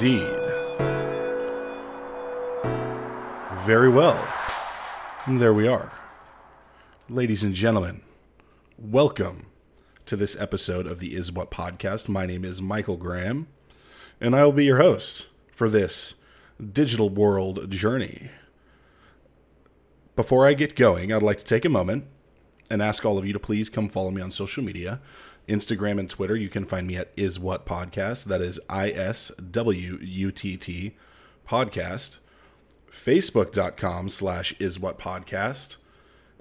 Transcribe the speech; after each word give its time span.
indeed. 0.00 0.28
Very 3.66 3.88
well. 3.88 4.28
And 5.26 5.40
there 5.40 5.52
we 5.52 5.66
are. 5.66 5.92
Ladies 7.08 7.42
and 7.42 7.52
gentlemen, 7.52 8.02
welcome 8.78 9.46
to 10.06 10.14
this 10.14 10.38
episode 10.40 10.86
of 10.86 11.00
the 11.00 11.16
Is 11.16 11.32
What 11.32 11.50
podcast. 11.50 12.08
My 12.08 12.26
name 12.26 12.44
is 12.44 12.62
Michael 12.62 12.96
Graham, 12.96 13.48
and 14.20 14.36
I 14.36 14.44
will 14.44 14.52
be 14.52 14.66
your 14.66 14.78
host 14.78 15.26
for 15.50 15.68
this 15.68 16.14
digital 16.72 17.10
world 17.10 17.68
journey. 17.68 18.30
Before 20.14 20.46
I 20.46 20.54
get 20.54 20.76
going, 20.76 21.12
I'd 21.12 21.24
like 21.24 21.38
to 21.38 21.44
take 21.44 21.64
a 21.64 21.70
moment 21.70 22.04
and 22.70 22.80
ask 22.80 23.04
all 23.04 23.18
of 23.18 23.26
you 23.26 23.32
to 23.32 23.40
please 23.40 23.68
come 23.68 23.88
follow 23.88 24.12
me 24.12 24.22
on 24.22 24.30
social 24.30 24.62
media. 24.62 25.00
Instagram 25.48 25.98
and 25.98 26.10
Twitter, 26.10 26.36
you 26.36 26.48
can 26.48 26.64
find 26.64 26.86
me 26.86 26.96
at 26.96 27.10
Is 27.16 27.40
What 27.40 27.64
Podcast. 27.64 28.24
That 28.24 28.40
is 28.40 28.60
I 28.68 28.90
S 28.90 29.32
W 29.50 29.98
U 30.00 30.30
T 30.30 30.56
T 30.56 30.94
Podcast. 31.48 32.18
Facebook.com 32.92 34.08
slash 34.08 34.54
Is 34.58 34.78
What 34.78 34.98
Podcast. 34.98 35.76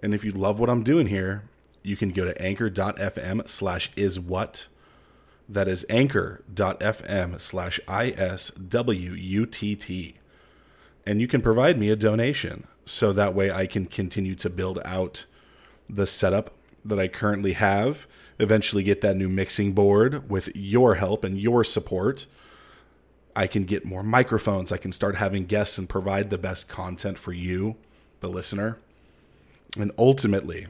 And 0.03 0.13
if 0.13 0.23
you 0.23 0.31
love 0.31 0.59
what 0.59 0.69
I'm 0.69 0.83
doing 0.83 1.07
here, 1.07 1.43
you 1.83 1.95
can 1.95 2.11
go 2.11 2.25
to 2.25 2.39
anchor.fm 2.41 3.47
slash 3.47 3.91
Is 3.95 4.19
What. 4.19 4.67
That 5.47 5.69
is 5.69 5.85
anchor.fm 5.89 7.39
slash 7.39 7.79
I 7.87 8.09
S 8.09 8.49
W 8.51 9.13
U 9.13 9.45
T 9.45 9.75
T. 9.75 10.15
And 11.05 11.21
you 11.21 11.27
can 11.27 11.41
provide 11.41 11.79
me 11.79 11.89
a 11.89 11.95
donation 11.95 12.67
so 12.85 13.13
that 13.13 13.33
way 13.33 13.49
I 13.49 13.65
can 13.65 13.85
continue 13.85 14.35
to 14.35 14.49
build 14.49 14.79
out 14.83 15.23
the 15.89 16.05
setup 16.05 16.53
that 16.83 16.99
I 16.99 17.07
currently 17.07 17.53
have 17.53 18.05
eventually 18.39 18.83
get 18.83 19.01
that 19.01 19.17
new 19.17 19.27
mixing 19.27 19.73
board 19.73 20.29
with 20.29 20.49
your 20.55 20.95
help 20.95 21.23
and 21.23 21.39
your 21.39 21.63
support. 21.63 22.25
I 23.35 23.47
can 23.47 23.65
get 23.65 23.85
more 23.85 24.03
microphones. 24.03 24.71
I 24.71 24.77
can 24.77 24.91
start 24.91 25.15
having 25.15 25.45
guests 25.45 25.77
and 25.77 25.87
provide 25.87 26.29
the 26.29 26.37
best 26.37 26.67
content 26.67 27.17
for 27.17 27.33
you, 27.33 27.75
the 28.19 28.29
listener. 28.29 28.79
And 29.79 29.91
ultimately, 29.97 30.67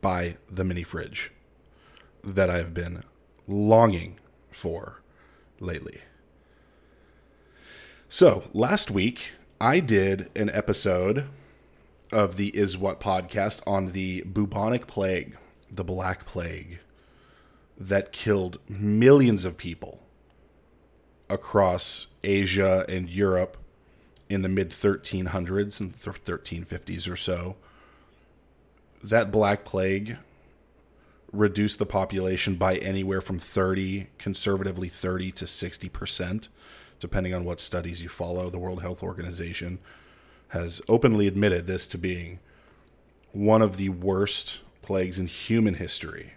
buy 0.00 0.36
the 0.50 0.64
mini 0.64 0.82
fridge 0.82 1.32
that 2.24 2.48
I've 2.48 2.72
been 2.72 3.02
longing 3.46 4.18
for 4.50 5.00
lately. 5.60 6.00
So, 8.08 8.44
last 8.52 8.90
week, 8.90 9.32
I 9.60 9.80
did 9.80 10.30
an 10.36 10.50
episode 10.50 11.26
of 12.10 12.36
the 12.36 12.48
Is 12.48 12.76
What 12.76 13.00
podcast 13.00 13.62
on 13.66 13.92
the 13.92 14.22
bubonic 14.22 14.86
plague 14.86 15.36
the 15.72 15.84
Black 15.84 16.26
Plague 16.26 16.80
that 17.78 18.12
killed 18.12 18.58
millions 18.68 19.44
of 19.44 19.56
people 19.56 20.02
across 21.28 22.08
Asia 22.22 22.84
and 22.88 23.08
Europe 23.08 23.56
in 24.28 24.42
the 24.42 24.48
mid 24.48 24.70
1300s 24.70 25.80
and 25.80 25.98
1350s 25.98 27.10
or 27.10 27.16
so. 27.16 27.56
That 29.02 29.32
Black 29.32 29.64
Plague 29.64 30.18
reduced 31.32 31.78
the 31.78 31.86
population 31.86 32.56
by 32.56 32.76
anywhere 32.76 33.22
from 33.22 33.38
30, 33.38 34.08
conservatively 34.18 34.90
30 34.90 35.32
to 35.32 35.44
60%, 35.46 36.48
depending 37.00 37.32
on 37.32 37.44
what 37.44 37.58
studies 37.58 38.02
you 38.02 38.10
follow. 38.10 38.50
The 38.50 38.58
World 38.58 38.82
Health 38.82 39.02
Organization 39.02 39.78
has 40.48 40.82
openly 40.88 41.26
admitted 41.26 41.66
this 41.66 41.86
to 41.88 41.98
being 41.98 42.38
one 43.32 43.62
of 43.62 43.78
the 43.78 43.88
worst 43.88 44.60
plagues 44.82 45.18
in 45.18 45.26
human 45.26 45.74
history. 45.74 46.34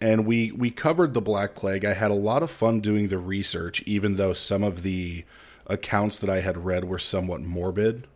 And 0.00 0.26
we 0.26 0.52
we 0.52 0.70
covered 0.70 1.14
the 1.14 1.22
Black 1.22 1.54
Plague. 1.54 1.84
I 1.84 1.94
had 1.94 2.10
a 2.10 2.14
lot 2.14 2.42
of 2.42 2.50
fun 2.50 2.80
doing 2.80 3.08
the 3.08 3.18
research, 3.18 3.82
even 3.82 4.16
though 4.16 4.32
some 4.32 4.62
of 4.62 4.82
the 4.82 5.24
accounts 5.66 6.18
that 6.18 6.30
I 6.30 6.40
had 6.40 6.64
read 6.64 6.84
were 6.84 6.98
somewhat 6.98 7.40
morbid. 7.40 8.06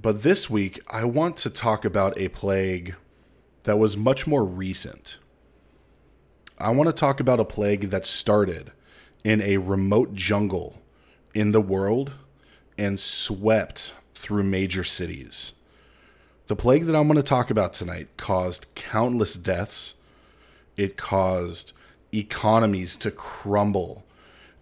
But 0.00 0.22
this 0.22 0.48
week, 0.48 0.80
I 0.88 1.04
want 1.04 1.36
to 1.38 1.50
talk 1.50 1.84
about 1.84 2.18
a 2.18 2.28
plague 2.28 2.94
that 3.64 3.78
was 3.78 3.96
much 3.96 4.26
more 4.26 4.44
recent. 4.44 5.16
I 6.58 6.70
want 6.70 6.88
to 6.88 6.92
talk 6.92 7.18
about 7.18 7.40
a 7.40 7.44
plague 7.44 7.90
that 7.90 8.06
started 8.06 8.72
in 9.24 9.42
a 9.42 9.56
remote 9.56 10.14
jungle 10.14 10.80
in 11.34 11.50
the 11.50 11.60
world 11.60 12.12
and 12.78 13.00
swept 13.00 13.92
through 14.14 14.44
major 14.44 14.84
cities. 14.84 15.52
The 16.46 16.54
plague 16.54 16.84
that 16.84 16.94
I'm 16.94 17.08
going 17.08 17.16
to 17.16 17.24
talk 17.24 17.50
about 17.50 17.74
tonight 17.74 18.08
caused 18.16 18.72
countless 18.76 19.34
deaths. 19.34 19.94
It 20.76 20.96
caused 20.96 21.72
economies 22.14 22.96
to 22.98 23.10
crumble. 23.10 24.04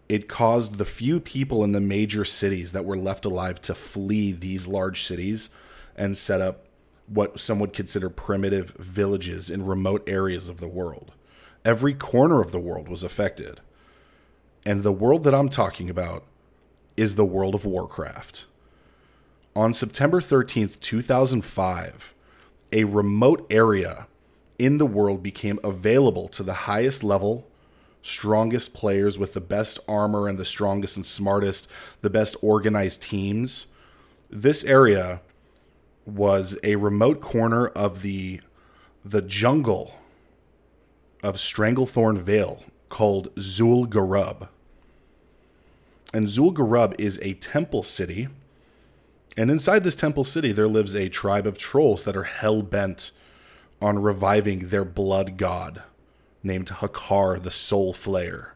It 0.08 0.26
caused 0.26 0.78
the 0.78 0.86
few 0.86 1.20
people 1.20 1.62
in 1.62 1.72
the 1.72 1.80
major 1.80 2.24
cities 2.24 2.72
that 2.72 2.86
were 2.86 2.96
left 2.96 3.26
alive 3.26 3.60
to 3.62 3.74
flee 3.74 4.32
these 4.32 4.66
large 4.66 5.02
cities 5.02 5.50
and 5.94 6.16
set 6.16 6.40
up 6.40 6.64
what 7.06 7.38
some 7.38 7.58
would 7.58 7.74
consider 7.74 8.08
primitive 8.08 8.70
villages 8.78 9.50
in 9.50 9.66
remote 9.66 10.08
areas 10.08 10.48
of 10.48 10.60
the 10.60 10.68
world. 10.68 11.12
Every 11.66 11.92
corner 11.92 12.40
of 12.40 12.50
the 12.50 12.60
world 12.60 12.88
was 12.88 13.02
affected. 13.02 13.60
And 14.64 14.82
the 14.82 14.92
world 14.92 15.22
that 15.24 15.34
I'm 15.34 15.50
talking 15.50 15.90
about 15.90 16.24
is 16.96 17.14
the 17.14 17.26
world 17.26 17.54
of 17.54 17.66
Warcraft. 17.66 18.46
On 19.56 19.72
September 19.72 20.20
13th, 20.20 20.80
2005, 20.80 22.12
a 22.72 22.82
remote 22.82 23.46
area 23.48 24.08
in 24.58 24.78
the 24.78 24.86
world 24.86 25.22
became 25.22 25.60
available 25.62 26.26
to 26.30 26.42
the 26.42 26.54
highest 26.54 27.04
level, 27.04 27.46
strongest 28.02 28.74
players 28.74 29.16
with 29.16 29.32
the 29.32 29.40
best 29.40 29.78
armor 29.86 30.26
and 30.26 30.38
the 30.38 30.44
strongest 30.44 30.96
and 30.96 31.06
smartest, 31.06 31.70
the 32.00 32.10
best 32.10 32.34
organized 32.42 33.02
teams. 33.02 33.68
This 34.28 34.64
area 34.64 35.20
was 36.04 36.58
a 36.64 36.74
remote 36.74 37.20
corner 37.20 37.68
of 37.68 38.02
the 38.02 38.40
the 39.04 39.22
jungle 39.22 39.94
of 41.22 41.36
Stranglethorn 41.36 42.20
Vale 42.20 42.64
called 42.88 43.32
Zul'Gurub. 43.36 44.48
And 46.12 46.26
Zul'Gurub 46.26 46.96
is 46.98 47.20
a 47.22 47.34
temple 47.34 47.84
city 47.84 48.28
and 49.36 49.50
inside 49.50 49.82
this 49.82 49.96
temple 49.96 50.24
city, 50.24 50.52
there 50.52 50.68
lives 50.68 50.94
a 50.94 51.08
tribe 51.08 51.46
of 51.46 51.58
trolls 51.58 52.04
that 52.04 52.16
are 52.16 52.24
hell 52.24 52.62
bent 52.62 53.10
on 53.82 53.98
reviving 53.98 54.68
their 54.68 54.84
blood 54.84 55.36
god, 55.36 55.82
named 56.42 56.68
Hakkar 56.68 57.42
the 57.42 57.50
Soul 57.50 57.92
Flayer. 57.92 58.50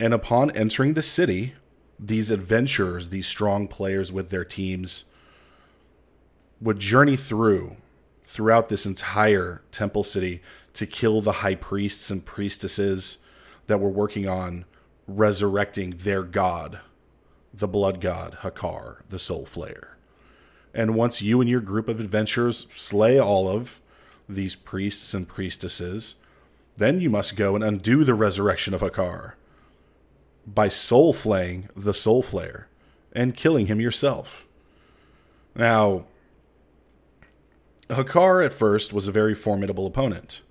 And 0.00 0.14
upon 0.14 0.50
entering 0.52 0.94
the 0.94 1.02
city, 1.02 1.54
these 1.98 2.30
adventurers, 2.30 3.10
these 3.10 3.26
strong 3.26 3.68
players 3.68 4.12
with 4.12 4.30
their 4.30 4.44
teams, 4.44 5.04
would 6.60 6.78
journey 6.78 7.16
through 7.16 7.76
throughout 8.26 8.68
this 8.68 8.86
entire 8.86 9.62
temple 9.70 10.02
city 10.02 10.42
to 10.72 10.86
kill 10.86 11.20
the 11.20 11.32
high 11.32 11.54
priests 11.54 12.10
and 12.10 12.24
priestesses 12.24 13.18
that 13.66 13.80
were 13.80 13.90
working 13.90 14.26
on 14.28 14.64
resurrecting 15.06 15.90
their 15.98 16.22
god 16.22 16.80
the 17.56 17.68
blood 17.68 18.00
god 18.00 18.38
Hakkar, 18.42 18.98
the 19.08 19.18
soul 19.18 19.44
flayer. 19.44 19.88
And 20.74 20.94
once 20.94 21.22
you 21.22 21.40
and 21.40 21.48
your 21.48 21.60
group 21.60 21.88
of 21.88 22.00
adventurers 22.00 22.66
slay 22.70 23.18
all 23.18 23.48
of 23.48 23.80
these 24.28 24.54
priests 24.54 25.14
and 25.14 25.26
priestesses, 25.26 26.16
then 26.76 27.00
you 27.00 27.08
must 27.08 27.36
go 27.36 27.54
and 27.54 27.64
undo 27.64 28.04
the 28.04 28.14
resurrection 28.14 28.74
of 28.74 28.82
Hakkar 28.82 29.32
by 30.46 30.68
soul 30.68 31.12
flaying 31.12 31.68
the 31.74 31.94
soul 31.94 32.22
flayer 32.22 32.64
and 33.12 33.34
killing 33.34 33.66
him 33.66 33.80
yourself. 33.80 34.44
Now, 35.54 36.04
Hakkar 37.88 38.44
at 38.44 38.52
first 38.52 38.92
was 38.92 39.08
a 39.08 39.12
very 39.12 39.34
formidable 39.34 39.86
opponent. 39.86 40.42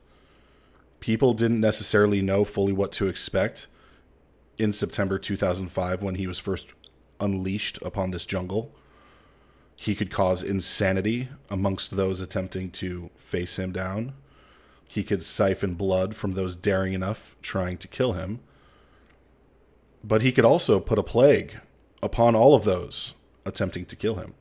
People 0.99 1.33
didn't 1.35 1.61
necessarily 1.61 2.21
know 2.21 2.43
fully 2.43 2.73
what 2.73 2.91
to 2.93 3.07
expect 3.07 3.67
in 4.57 4.73
September 4.73 5.19
2005 5.19 6.01
when 6.01 6.15
he 6.15 6.25
was 6.25 6.39
first 6.39 6.67
unleashed 7.19 7.79
upon 7.81 8.11
this 8.11 8.25
jungle. 8.25 8.73
He 9.75 9.95
could 9.95 10.11
cause 10.11 10.43
insanity 10.43 11.29
amongst 11.49 11.95
those 11.95 12.21
attempting 12.21 12.71
to 12.71 13.09
face 13.17 13.59
him 13.59 13.71
down. 13.71 14.13
He 14.87 15.03
could 15.03 15.23
siphon 15.23 15.73
blood 15.73 16.15
from 16.15 16.33
those 16.33 16.55
daring 16.55 16.93
enough 16.93 17.35
trying 17.41 17.77
to 17.79 17.87
kill 17.87 18.13
him. 18.13 18.39
But 20.03 20.21
he 20.21 20.31
could 20.31 20.45
also 20.45 20.79
put 20.79 20.99
a 20.99 21.03
plague 21.03 21.59
upon 22.01 22.35
all 22.35 22.55
of 22.55 22.63
those 22.63 23.13
attempting 23.45 23.85
to 23.87 23.95
kill 23.95 24.15
him. 24.15 24.33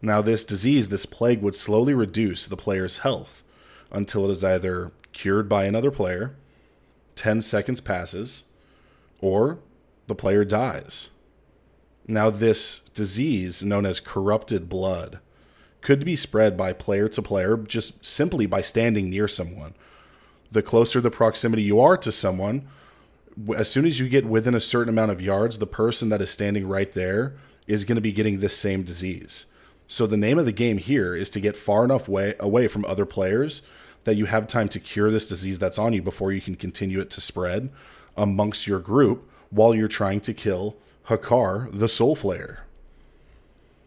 Now, 0.00 0.20
this 0.20 0.44
disease, 0.44 0.88
this 0.88 1.06
plague, 1.06 1.42
would 1.42 1.54
slowly 1.54 1.94
reduce 1.94 2.46
the 2.46 2.56
player's 2.56 2.98
health 2.98 3.42
until 3.90 4.24
it 4.24 4.30
is 4.32 4.42
either 4.44 4.90
cured 5.12 5.48
by 5.48 5.64
another 5.64 5.90
player, 5.90 6.34
10 7.14 7.42
seconds 7.42 7.80
passes, 7.80 8.44
or 9.20 9.58
the 10.08 10.14
player 10.14 10.44
dies. 10.44 11.10
Now, 12.06 12.30
this 12.30 12.80
disease, 12.94 13.62
known 13.62 13.86
as 13.86 14.00
corrupted 14.00 14.68
blood, 14.68 15.20
could 15.80 16.04
be 16.04 16.16
spread 16.16 16.56
by 16.56 16.72
player 16.72 17.08
to 17.08 17.22
player 17.22 17.56
just 17.56 18.04
simply 18.04 18.46
by 18.46 18.62
standing 18.62 19.10
near 19.10 19.28
someone. 19.28 19.74
The 20.50 20.62
closer 20.62 21.00
the 21.00 21.10
proximity 21.10 21.62
you 21.62 21.80
are 21.80 21.96
to 21.96 22.12
someone, 22.12 22.68
as 23.56 23.70
soon 23.70 23.86
as 23.86 23.98
you 23.98 24.08
get 24.08 24.26
within 24.26 24.54
a 24.54 24.60
certain 24.60 24.90
amount 24.92 25.10
of 25.10 25.20
yards, 25.20 25.58
the 25.58 25.66
person 25.66 26.08
that 26.10 26.20
is 26.20 26.30
standing 26.30 26.68
right 26.68 26.92
there 26.92 27.34
is 27.66 27.84
going 27.84 27.96
to 27.96 28.02
be 28.02 28.12
getting 28.12 28.40
this 28.40 28.56
same 28.56 28.82
disease. 28.82 29.46
So 29.88 30.06
the 30.06 30.16
name 30.16 30.38
of 30.38 30.46
the 30.46 30.52
game 30.52 30.78
here 30.78 31.14
is 31.14 31.30
to 31.30 31.40
get 31.40 31.56
far 31.56 31.84
enough 31.84 32.08
way 32.08 32.34
away 32.40 32.68
from 32.68 32.84
other 32.84 33.06
players 33.06 33.62
that 34.04 34.16
you 34.16 34.26
have 34.26 34.46
time 34.46 34.68
to 34.70 34.80
cure 34.80 35.10
this 35.10 35.28
disease 35.28 35.58
that's 35.58 35.78
on 35.78 35.92
you 35.92 36.02
before 36.02 36.32
you 36.32 36.40
can 36.40 36.56
continue 36.56 37.00
it 37.00 37.10
to 37.10 37.20
spread 37.20 37.70
amongst 38.16 38.66
your 38.66 38.78
group 38.78 39.30
while 39.50 39.74
you're 39.74 39.88
trying 39.88 40.20
to 40.20 40.34
kill 40.34 40.76
Hakkar, 41.08 41.68
the 41.76 41.88
Soul 41.88 42.16
Flayer. 42.16 42.58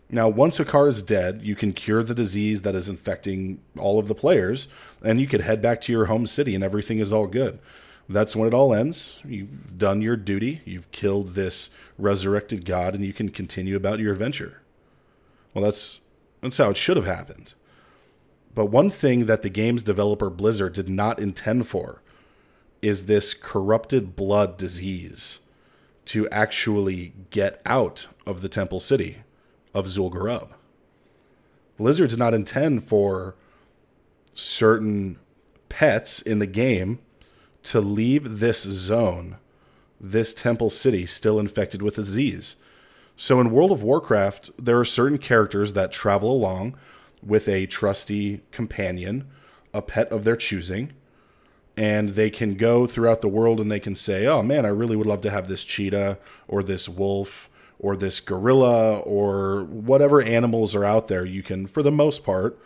Now, 0.10 0.30
once 0.30 0.60
Hakkar 0.60 0.88
is 0.88 1.02
dead, 1.02 1.42
you 1.44 1.56
can 1.56 1.74
cure 1.74 2.04
the 2.04 2.14
disease 2.14 2.62
that 2.62 2.76
is 2.76 2.88
infecting 2.88 3.60
all 3.78 3.98
of 3.98 4.08
the 4.08 4.16
players, 4.16 4.68
and 5.04 5.20
you 5.20 5.28
could 5.28 5.42
head 5.42 5.62
back 5.62 5.82
to 5.82 5.92
your 5.92 6.06
home 6.06 6.28
city, 6.28 6.54
and 6.54 6.64
everything 6.64 7.00
is 7.00 7.12
all 7.12 7.28
good. 7.28 7.60
That's 8.08 8.36
when 8.36 8.48
it 8.48 8.54
all 8.54 8.74
ends. 8.74 9.20
You've 9.26 9.78
done 9.78 10.02
your 10.02 10.16
duty, 10.16 10.62
you've 10.64 10.92
killed 10.92 11.34
this 11.34 11.72
resurrected 11.98 12.66
god, 12.66 12.94
and 12.94 13.04
you 13.04 13.14
can 13.14 13.30
continue 13.30 13.76
about 13.76 14.00
your 14.00 14.14
adventure. 14.14 14.62
Well, 15.54 15.64
that's 15.64 16.02
that's 16.42 16.58
how 16.58 16.70
it 16.70 16.78
should 16.78 16.98
have 16.98 17.08
happened. 17.08 17.54
But 18.54 18.68
one 18.68 18.92
thing 18.92 19.26
that 19.26 19.42
the 19.42 19.50
game's 19.50 19.82
developer 19.82 20.30
Blizzard 20.30 20.74
did 20.74 20.88
not 20.88 21.18
intend 21.18 21.68
for 21.68 22.02
is 22.82 23.08
this 23.08 23.34
corrupted 23.34 24.16
blood 24.16 24.58
disease 24.58 25.40
to 26.06 26.30
actually 26.30 27.14
get 27.30 27.62
out 27.66 28.08
of 28.26 28.42
the 28.42 28.50
temple 28.50 28.80
city 28.80 29.18
of 29.74 29.88
Zul'Gurub. 29.88 30.50
Blizzard 31.78 32.12
did 32.12 32.20
not 32.20 32.34
intend 32.34 32.88
for 32.88 33.36
certain 34.34 35.18
pets 35.70 36.22
in 36.22 36.40
the 36.40 36.48
game 36.48 37.00
to 37.64 37.82
leave 37.82 38.40
this 38.40 38.64
zone, 38.64 39.38
this 40.00 40.34
temple 40.34 40.70
city, 40.70 41.06
still 41.06 41.40
infected 41.40 41.82
with 41.82 41.96
disease. 41.96 42.58
So 43.18 43.40
in 43.40 43.52
World 43.52 43.72
of 43.72 43.84
Warcraft, 43.84 44.52
there 44.60 44.80
are 44.80 44.86
certain 44.86 45.18
characters 45.18 45.74
that 45.74 45.92
travel 45.92 46.32
along 46.32 46.78
with 47.24 47.48
a 47.48 47.66
trusty 47.66 48.42
companion, 48.52 49.28
a 49.74 49.82
pet 49.82 50.10
of 50.12 50.24
their 50.24 50.36
choosing, 50.36 50.94
and 51.78 52.10
they 52.10 52.30
can 52.30 52.56
go 52.56 52.88
throughout 52.88 53.22
the 53.22 53.28
world 53.28 53.60
and 53.60 53.72
they 53.72 53.80
can 53.80 53.96
say, 53.96 54.26
"Oh 54.26 54.42
man, 54.42 54.66
I 54.66 54.70
really 54.70 54.96
would 54.96 55.08
love 55.08 55.22
to 55.22 55.30
have 55.30 55.48
this 55.48 55.64
cheetah 55.64 56.18
or 56.48 56.64
this 56.64 56.88
wolf 56.88 57.50
or 57.80 57.96
this 57.98 58.20
gorilla 58.20 59.00
or 59.00 59.66
whatever 59.66 60.22
animals 60.22 60.74
are 60.76 60.86
out 60.86 61.08
there." 61.08 61.26
You 61.26 61.44
can 61.44 61.68
for 61.68 61.84
the 61.84 61.92
most 61.92 62.24
part 62.24 62.58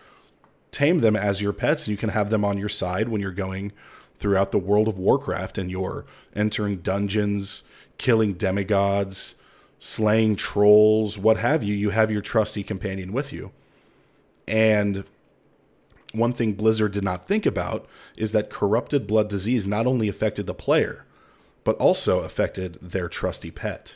tame 0.71 1.01
them 1.01 1.15
as 1.15 1.41
your 1.41 1.53
pets. 1.53 1.88
You 1.88 1.97
can 1.97 2.09
have 2.09 2.29
them 2.29 2.45
on 2.45 2.57
your 2.57 2.69
side 2.69 3.09
when 3.09 3.21
you're 3.21 3.31
going 3.31 3.71
throughout 4.19 4.51
the 4.51 4.59
world 4.59 4.88
of 4.88 5.00
Warcraft 5.00 5.57
and 5.57 5.71
you're 5.71 6.06
entering 6.35 6.77
dungeons, 6.77 7.63
killing 7.97 8.33
demigods, 8.33 9.35
slaying 9.79 10.35
trolls, 10.35 11.17
what 11.17 11.38
have 11.38 11.63
you. 11.63 11.73
You 11.73 11.91
have 11.91 12.11
your 12.11 12.21
trusty 12.21 12.63
companion 12.63 13.13
with 13.13 13.31
you. 13.31 13.51
And 14.47 15.06
one 16.11 16.33
thing 16.33 16.53
Blizzard 16.53 16.91
did 16.91 17.03
not 17.03 17.27
think 17.27 17.45
about 17.45 17.88
is 18.17 18.31
that 18.31 18.50
corrupted 18.50 19.06
blood 19.06 19.29
disease 19.29 19.67
not 19.67 19.85
only 19.85 20.07
affected 20.07 20.47
the 20.47 20.53
player, 20.53 21.06
but 21.63 21.77
also 21.77 22.21
affected 22.21 22.77
their 22.81 23.07
trusty 23.07 23.51
pet. 23.51 23.95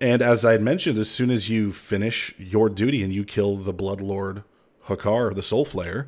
And 0.00 0.22
as 0.22 0.44
I 0.44 0.52
had 0.52 0.62
mentioned, 0.62 0.98
as 0.98 1.10
soon 1.10 1.30
as 1.30 1.48
you 1.48 1.72
finish 1.72 2.34
your 2.38 2.68
duty 2.68 3.02
and 3.02 3.12
you 3.12 3.24
kill 3.24 3.56
the 3.56 3.72
Blood 3.72 4.00
Lord 4.00 4.42
Hakkar, 4.86 5.34
the 5.34 5.42
Soul 5.42 5.64
Flayer, 5.64 6.06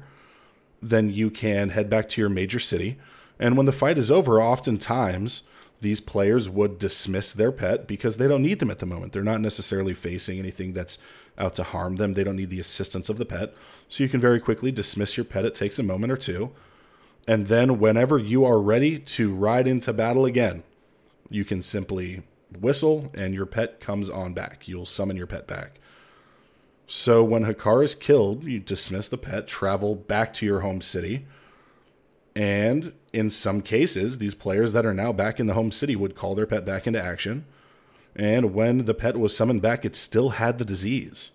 then 0.82 1.10
you 1.10 1.30
can 1.30 1.70
head 1.70 1.88
back 1.88 2.08
to 2.10 2.20
your 2.20 2.28
major 2.28 2.58
city. 2.58 2.98
And 3.38 3.56
when 3.56 3.66
the 3.66 3.72
fight 3.72 3.98
is 3.98 4.10
over, 4.10 4.40
oftentimes 4.40 5.44
these 5.80 6.00
players 6.00 6.48
would 6.48 6.78
dismiss 6.78 7.32
their 7.32 7.52
pet 7.52 7.86
because 7.86 8.16
they 8.16 8.28
don't 8.28 8.42
need 8.42 8.58
them 8.58 8.70
at 8.70 8.78
the 8.78 8.86
moment. 8.86 9.12
They're 9.12 9.22
not 9.22 9.40
necessarily 9.40 9.94
facing 9.94 10.38
anything 10.38 10.72
that's 10.72 10.98
out 11.38 11.54
to 11.56 11.62
harm 11.62 11.96
them. 11.96 12.14
They 12.14 12.24
don't 12.24 12.36
need 12.36 12.50
the 12.50 12.60
assistance 12.60 13.08
of 13.08 13.18
the 13.18 13.24
pet. 13.24 13.54
So 13.88 14.02
you 14.02 14.08
can 14.08 14.20
very 14.20 14.40
quickly 14.40 14.72
dismiss 14.72 15.16
your 15.16 15.24
pet. 15.24 15.44
It 15.44 15.54
takes 15.54 15.78
a 15.78 15.82
moment 15.82 16.12
or 16.12 16.16
two. 16.16 16.50
And 17.28 17.48
then, 17.48 17.80
whenever 17.80 18.18
you 18.18 18.44
are 18.44 18.60
ready 18.60 18.98
to 18.98 19.34
ride 19.34 19.66
into 19.66 19.92
battle 19.92 20.24
again, 20.24 20.62
you 21.28 21.44
can 21.44 21.60
simply 21.60 22.22
whistle 22.60 23.10
and 23.14 23.34
your 23.34 23.46
pet 23.46 23.80
comes 23.80 24.08
on 24.08 24.32
back. 24.32 24.68
You'll 24.68 24.86
summon 24.86 25.16
your 25.16 25.26
pet 25.26 25.46
back. 25.46 25.80
So, 26.86 27.24
when 27.24 27.44
Hakkar 27.44 27.84
is 27.84 27.96
killed, 27.96 28.44
you 28.44 28.60
dismiss 28.60 29.08
the 29.08 29.18
pet, 29.18 29.48
travel 29.48 29.96
back 29.96 30.32
to 30.34 30.46
your 30.46 30.60
home 30.60 30.80
city. 30.80 31.26
And 32.36 32.92
in 33.12 33.30
some 33.30 33.60
cases, 33.60 34.18
these 34.18 34.34
players 34.34 34.72
that 34.72 34.86
are 34.86 34.94
now 34.94 35.10
back 35.10 35.40
in 35.40 35.46
the 35.46 35.54
home 35.54 35.72
city 35.72 35.96
would 35.96 36.14
call 36.14 36.36
their 36.36 36.46
pet 36.46 36.64
back 36.64 36.86
into 36.86 37.02
action 37.02 37.44
and 38.16 38.54
when 38.54 38.86
the 38.86 38.94
pet 38.94 39.18
was 39.18 39.36
summoned 39.36 39.60
back, 39.60 39.84
it 39.84 39.94
still 39.94 40.30
had 40.30 40.56
the 40.58 40.64
disease. 40.64 41.32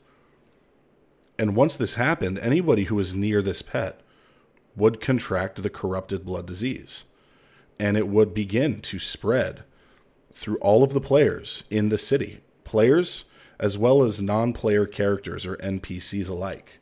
And 1.37 1.55
once 1.55 1.75
this 1.75 1.93
happened, 1.93 2.39
anybody 2.39 2.85
who 2.85 2.95
was 2.95 3.13
near 3.13 3.41
this 3.41 3.61
pet 3.61 4.01
would 4.75 4.99
contract 4.99 5.61
the 5.61 5.69
corrupted 5.69 6.25
blood 6.25 6.47
disease. 6.47 7.03
And 7.79 7.97
it 7.97 8.07
would 8.07 8.33
begin 8.33 8.81
to 8.81 8.99
spread 8.99 9.63
through 10.33 10.57
all 10.57 10.83
of 10.83 10.93
the 10.93 11.01
players 11.01 11.63
in 11.69 11.89
the 11.89 11.97
city, 11.97 12.41
players 12.63 13.25
as 13.59 13.77
well 13.77 14.01
as 14.01 14.19
non 14.19 14.53
player 14.53 14.87
characters 14.87 15.45
or 15.45 15.57
NPCs 15.57 16.29
alike. 16.29 16.79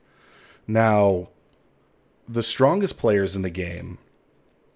Now, 0.65 1.29
the 2.27 2.43
strongest 2.43 2.97
players 2.97 3.35
in 3.35 3.41
the 3.41 3.49
game, 3.49 3.97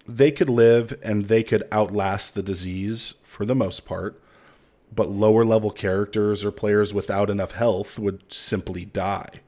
they 0.06 0.30
could 0.30 0.50
live 0.50 0.98
and 1.02 1.26
they 1.26 1.42
could 1.42 1.66
outlast 1.72 2.34
the 2.34 2.42
disease 2.42 3.14
for 3.24 3.46
the 3.46 3.54
most 3.54 3.86
part 3.86 4.20
but 4.94 5.10
lower 5.10 5.44
level 5.44 5.70
characters 5.70 6.44
or 6.44 6.50
players 6.50 6.94
without 6.94 7.30
enough 7.30 7.52
health 7.52 7.98
would 7.98 8.32
simply 8.32 8.84
die. 8.84 9.40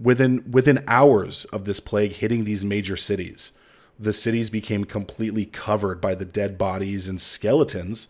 Within 0.00 0.50
within 0.50 0.84
hours 0.86 1.44
of 1.46 1.64
this 1.64 1.80
plague 1.80 2.14
hitting 2.14 2.44
these 2.44 2.64
major 2.64 2.96
cities, 2.96 3.52
the 3.98 4.12
cities 4.12 4.50
became 4.50 4.84
completely 4.84 5.44
covered 5.44 6.00
by 6.00 6.14
the 6.14 6.24
dead 6.24 6.58
bodies 6.58 7.08
and 7.08 7.20
skeletons 7.20 8.08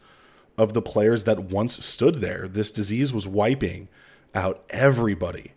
of 0.57 0.75
the 0.75 0.83
players 0.83 1.25
that 1.25 1.45
once 1.45 1.85
stood 1.85 2.21
there. 2.21 2.47
This 2.49 2.71
disease 2.71 3.13
was 3.13 3.27
wiping 3.27 3.89
out 4.35 4.65
everybody 4.71 5.53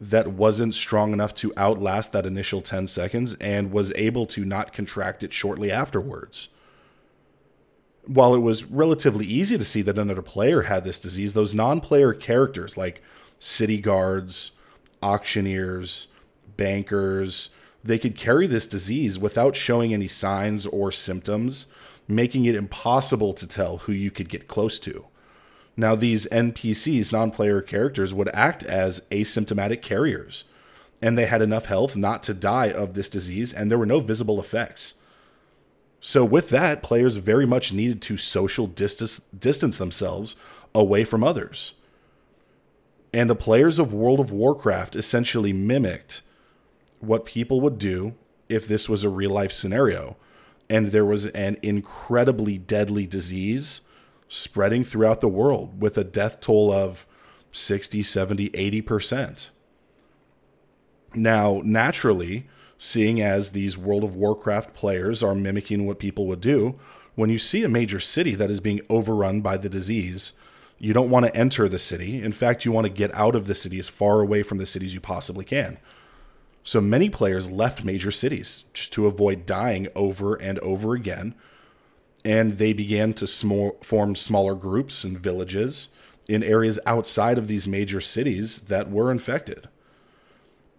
that 0.00 0.28
wasn't 0.28 0.74
strong 0.74 1.12
enough 1.12 1.34
to 1.34 1.52
outlast 1.56 2.12
that 2.12 2.26
initial 2.26 2.60
10 2.60 2.86
seconds 2.86 3.34
and 3.34 3.72
was 3.72 3.92
able 3.94 4.26
to 4.26 4.44
not 4.44 4.72
contract 4.72 5.24
it 5.24 5.32
shortly 5.32 5.70
afterwards 5.70 6.48
while 8.06 8.34
it 8.34 8.40
was 8.40 8.64
relatively 8.64 9.26
easy 9.26 9.58
to 9.58 9.64
see 9.64 9.82
that 9.82 9.98
another 9.98 10.22
player 10.22 10.62
had 10.62 10.84
this 10.84 11.00
disease, 11.00 11.34
those 11.34 11.54
non 11.54 11.80
player 11.80 12.12
characters 12.12 12.76
like 12.76 13.02
city 13.38 13.78
guards, 13.78 14.52
auctioneers, 15.02 16.08
bankers, 16.56 17.50
they 17.82 17.98
could 17.98 18.16
carry 18.16 18.46
this 18.46 18.66
disease 18.66 19.18
without 19.18 19.54
showing 19.54 19.94
any 19.94 20.08
signs 20.08 20.66
or 20.66 20.90
symptoms, 20.90 21.68
making 22.08 22.44
it 22.44 22.54
impossible 22.54 23.32
to 23.34 23.46
tell 23.46 23.78
who 23.78 23.92
you 23.92 24.10
could 24.10 24.28
get 24.28 24.48
close 24.48 24.78
to. 24.80 25.06
Now, 25.76 25.94
these 25.94 26.26
NPCs, 26.26 27.12
non 27.12 27.30
player 27.30 27.60
characters, 27.60 28.14
would 28.14 28.28
act 28.32 28.62
as 28.62 29.02
asymptomatic 29.10 29.82
carriers, 29.82 30.44
and 31.02 31.18
they 31.18 31.26
had 31.26 31.42
enough 31.42 31.66
health 31.66 31.96
not 31.96 32.22
to 32.24 32.34
die 32.34 32.70
of 32.70 32.94
this 32.94 33.10
disease, 33.10 33.52
and 33.52 33.70
there 33.70 33.78
were 33.78 33.86
no 33.86 34.00
visible 34.00 34.40
effects. 34.40 34.94
So 36.00 36.24
with 36.24 36.50
that, 36.50 36.82
players 36.82 37.16
very 37.16 37.46
much 37.46 37.72
needed 37.72 38.00
to 38.02 38.16
social 38.16 38.66
distance, 38.66 39.20
distance 39.20 39.78
themselves 39.78 40.36
away 40.74 41.04
from 41.04 41.24
others. 41.24 41.74
And 43.12 43.30
the 43.30 43.34
players 43.34 43.78
of 43.78 43.92
World 43.92 44.20
of 44.20 44.30
Warcraft 44.30 44.94
essentially 44.94 45.52
mimicked 45.52 46.22
what 47.00 47.24
people 47.24 47.60
would 47.60 47.78
do 47.78 48.14
if 48.48 48.68
this 48.68 48.88
was 48.88 49.04
a 49.04 49.08
real 49.08 49.30
life 49.30 49.52
scenario 49.52 50.16
and 50.68 50.88
there 50.88 51.04
was 51.04 51.26
an 51.26 51.56
incredibly 51.62 52.58
deadly 52.58 53.06
disease 53.06 53.82
spreading 54.28 54.84
throughout 54.84 55.20
the 55.20 55.28
world 55.28 55.80
with 55.80 55.96
a 55.96 56.04
death 56.04 56.40
toll 56.40 56.72
of 56.72 57.06
60, 57.52 58.02
70, 58.02 58.50
80%. 58.50 59.46
Now, 61.14 61.60
naturally, 61.64 62.48
seeing 62.78 63.20
as 63.20 63.50
these 63.50 63.78
World 63.78 64.04
of 64.04 64.16
Warcraft 64.16 64.74
players 64.74 65.22
are 65.22 65.34
mimicking 65.34 65.86
what 65.86 65.98
people 65.98 66.26
would 66.26 66.40
do, 66.40 66.78
when 67.14 67.30
you 67.30 67.38
see 67.38 67.64
a 67.64 67.68
major 67.68 68.00
city 68.00 68.34
that 68.34 68.50
is 68.50 68.60
being 68.60 68.82
overrun 68.88 69.40
by 69.40 69.56
the 69.56 69.68
disease, 69.68 70.32
you 70.78 70.92
don't 70.92 71.10
want 71.10 71.24
to 71.24 71.34
enter 71.34 71.68
the 71.68 71.78
city. 71.78 72.22
In 72.22 72.32
fact, 72.32 72.64
you 72.64 72.72
want 72.72 72.86
to 72.86 72.92
get 72.92 73.14
out 73.14 73.34
of 73.34 73.46
the 73.46 73.54
city 73.54 73.78
as 73.78 73.88
far 73.88 74.20
away 74.20 74.42
from 74.42 74.58
the 74.58 74.66
cities 74.66 74.92
you 74.92 75.00
possibly 75.00 75.44
can. 75.44 75.78
So 76.62 76.80
many 76.80 77.08
players 77.08 77.50
left 77.50 77.84
major 77.84 78.10
cities 78.10 78.64
just 78.74 78.92
to 78.94 79.06
avoid 79.06 79.46
dying 79.46 79.88
over 79.94 80.34
and 80.34 80.58
over 80.58 80.94
again. 80.94 81.34
And 82.24 82.58
they 82.58 82.72
began 82.72 83.14
to 83.14 83.26
sm- 83.26 83.68
form 83.82 84.16
smaller 84.16 84.54
groups 84.54 85.04
and 85.04 85.18
villages 85.18 85.88
in 86.28 86.42
areas 86.42 86.78
outside 86.84 87.38
of 87.38 87.46
these 87.46 87.68
major 87.68 88.00
cities 88.00 88.58
that 88.62 88.90
were 88.90 89.12
infected. 89.12 89.68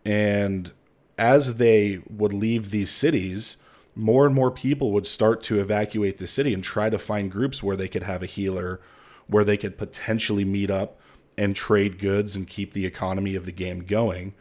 And 0.05 0.71
as 1.17 1.57
they 1.57 1.99
would 2.09 2.33
leave 2.33 2.69
these 2.69 2.91
cities, 2.91 3.57
more 3.95 4.25
and 4.25 4.35
more 4.35 4.51
people 4.51 4.91
would 4.91 5.07
start 5.07 5.41
to 5.43 5.59
evacuate 5.59 6.17
the 6.17 6.27
city 6.27 6.53
and 6.53 6.63
try 6.63 6.89
to 6.89 6.99
find 6.99 7.31
groups 7.31 7.63
where 7.63 7.75
they 7.75 7.87
could 7.87 8.03
have 8.03 8.21
a 8.21 8.27
healer, 8.27 8.79
where 9.25 9.43
they 9.43 9.57
could 9.57 9.77
potentially 9.77 10.45
meet 10.45 10.69
up 10.69 10.99
and 11.37 11.55
trade 11.55 11.99
goods 11.99 12.35
and 12.35 12.47
keep 12.47 12.73
the 12.73 12.85
economy 12.85 13.35
of 13.35 13.45
the 13.45 13.51
game 13.51 13.83
going. 13.83 14.33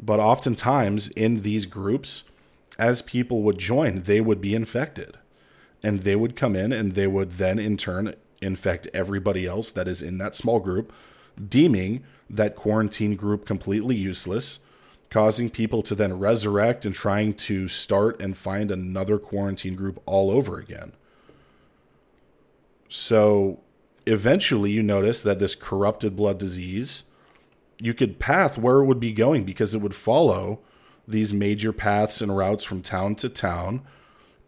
But 0.00 0.20
oftentimes 0.20 1.08
in 1.08 1.42
these 1.42 1.66
groups, 1.66 2.24
as 2.78 3.02
people 3.02 3.42
would 3.42 3.58
join, 3.58 4.02
they 4.02 4.20
would 4.20 4.40
be 4.40 4.54
infected. 4.54 5.18
And 5.82 6.02
they 6.02 6.16
would 6.16 6.34
come 6.34 6.56
in 6.56 6.72
and 6.72 6.94
they 6.94 7.06
would 7.06 7.32
then 7.32 7.58
in 7.58 7.76
turn 7.76 8.14
infect 8.40 8.88
everybody 8.92 9.46
else 9.46 9.70
that 9.70 9.86
is 9.86 10.02
in 10.02 10.18
that 10.18 10.34
small 10.34 10.60
group, 10.60 10.92
deeming 11.48 12.04
that 12.28 12.56
quarantine 12.56 13.16
group 13.16 13.44
completely 13.44 13.96
useless, 13.96 14.60
causing 15.14 15.48
people 15.48 15.80
to 15.80 15.94
then 15.94 16.18
resurrect 16.18 16.84
and 16.84 16.92
trying 16.92 17.32
to 17.32 17.68
start 17.68 18.20
and 18.20 18.36
find 18.36 18.68
another 18.68 19.16
quarantine 19.16 19.76
group 19.76 20.02
all 20.06 20.28
over 20.28 20.58
again. 20.58 20.92
So 22.88 23.60
eventually 24.06 24.72
you 24.72 24.82
notice 24.82 25.22
that 25.22 25.38
this 25.38 25.54
corrupted 25.54 26.16
blood 26.16 26.38
disease, 26.38 27.04
you 27.78 27.94
could 27.94 28.18
path 28.18 28.58
where 28.58 28.78
it 28.78 28.86
would 28.86 28.98
be 28.98 29.12
going 29.12 29.44
because 29.44 29.72
it 29.72 29.80
would 29.80 29.94
follow 29.94 30.58
these 31.06 31.32
major 31.32 31.72
paths 31.72 32.20
and 32.20 32.36
routes 32.36 32.64
from 32.64 32.82
town 32.82 33.14
to 33.14 33.28
town, 33.28 33.82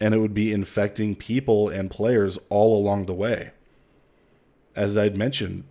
and 0.00 0.14
it 0.14 0.18
would 0.18 0.34
be 0.34 0.52
infecting 0.52 1.14
people 1.14 1.68
and 1.68 1.92
players 1.92 2.40
all 2.48 2.76
along 2.76 3.06
the 3.06 3.14
way. 3.14 3.52
As 4.74 4.96
I'd 4.96 5.16
mentioned, 5.16 5.62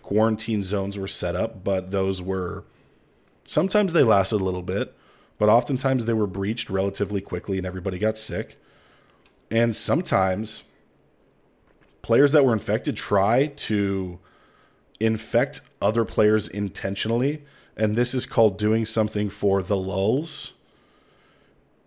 quarantine 0.00 0.62
zones 0.62 0.96
were 0.96 1.06
set 1.06 1.36
up, 1.36 1.62
but 1.62 1.90
those 1.90 2.22
were 2.22 2.64
sometimes 3.50 3.92
they 3.92 4.04
lasted 4.04 4.40
a 4.40 4.44
little 4.44 4.62
bit, 4.62 4.94
but 5.36 5.48
oftentimes 5.48 6.04
they 6.04 6.12
were 6.12 6.28
breached 6.28 6.70
relatively 6.70 7.20
quickly 7.20 7.58
and 7.58 7.66
everybody 7.66 7.98
got 7.98 8.16
sick. 8.16 8.56
And 9.50 9.74
sometimes 9.74 10.70
players 12.00 12.30
that 12.30 12.44
were 12.44 12.52
infected 12.52 12.96
try 12.96 13.48
to 13.48 14.20
infect 15.00 15.62
other 15.82 16.04
players 16.04 16.46
intentionally, 16.46 17.42
and 17.76 17.96
this 17.96 18.14
is 18.14 18.24
called 18.24 18.56
doing 18.56 18.86
something 18.86 19.28
for 19.28 19.64
the 19.64 19.76
lulz. 19.76 20.52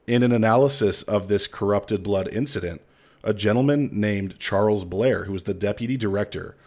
In 0.05 0.22
an 0.22 0.34
analysis 0.34 1.01
of 1.01 1.29
this 1.29 1.48
corrupted 1.48 2.03
blood 2.03 2.27
incident, 2.27 2.82
a 3.24 3.34
gentleman 3.34 3.89
named 3.93 4.38
Charles 4.38 4.84
Blair, 4.84 5.24
who 5.24 5.32
was 5.32 5.43
the 5.43 5.53
deputy 5.53 5.96
director 5.96 6.58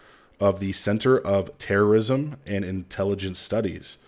of 0.41 0.59
the 0.59 0.73
Center 0.73 1.19
of 1.19 1.59
Terrorism 1.59 2.37
and 2.47 2.65
Intelligence 2.65 3.39
Studies, 3.39 3.99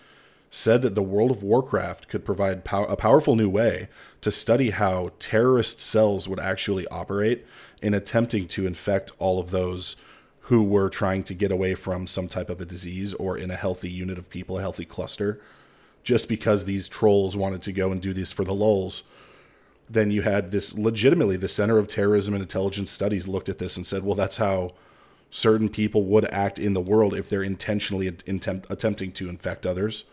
said 0.51 0.81
that 0.81 0.95
the 0.95 1.03
World 1.03 1.31
of 1.31 1.43
Warcraft 1.43 2.07
could 2.07 2.25
provide 2.25 2.63
pow- 2.63 2.85
a 2.85 2.95
powerful 2.95 3.35
new 3.35 3.49
way 3.49 3.87
to 4.21 4.31
study 4.31 4.71
how 4.71 5.11
terrorist 5.19 5.79
cells 5.79 6.27
would 6.27 6.39
actually 6.39 6.87
operate 6.87 7.45
in 7.81 7.93
attempting 7.93 8.47
to 8.49 8.67
infect 8.67 9.11
all 9.19 9.39
of 9.39 9.51
those 9.51 9.95
who 10.41 10.63
were 10.63 10.89
trying 10.89 11.23
to 11.23 11.33
get 11.35 11.51
away 11.51 11.75
from 11.75 12.07
some 12.07 12.27
type 12.27 12.49
of 12.49 12.59
a 12.59 12.65
disease 12.65 13.13
or 13.13 13.37
in 13.37 13.51
a 13.51 13.55
healthy 13.55 13.89
unit 13.89 14.17
of 14.17 14.29
people, 14.29 14.57
a 14.57 14.61
healthy 14.61 14.85
cluster. 14.85 15.39
Just 16.03 16.27
because 16.27 16.65
these 16.65 16.87
trolls 16.87 17.37
wanted 17.37 17.61
to 17.61 17.71
go 17.71 17.91
and 17.91 18.01
do 18.01 18.13
this 18.13 18.31
for 18.31 18.43
the 18.43 18.53
lulz, 18.53 19.03
then 19.87 20.09
you 20.09 20.23
had 20.23 20.49
this 20.49 20.75
legitimately 20.75 21.37
the 21.37 21.47
Center 21.47 21.77
of 21.77 21.87
Terrorism 21.87 22.33
and 22.33 22.41
Intelligence 22.41 22.89
Studies 22.89 23.27
looked 23.27 23.49
at 23.49 23.59
this 23.59 23.77
and 23.77 23.85
said, 23.85 24.03
well, 24.03 24.15
that's 24.15 24.37
how 24.37 24.73
certain 25.29 25.69
people 25.69 26.03
would 26.05 26.25
act 26.25 26.57
in 26.57 26.73
the 26.73 26.81
world 26.81 27.13
if 27.13 27.29
they're 27.29 27.43
intentionally 27.43 28.07
attempt, 28.07 28.65
attempting 28.71 29.11
to 29.11 29.29
infect 29.29 29.67
others. 29.67 30.05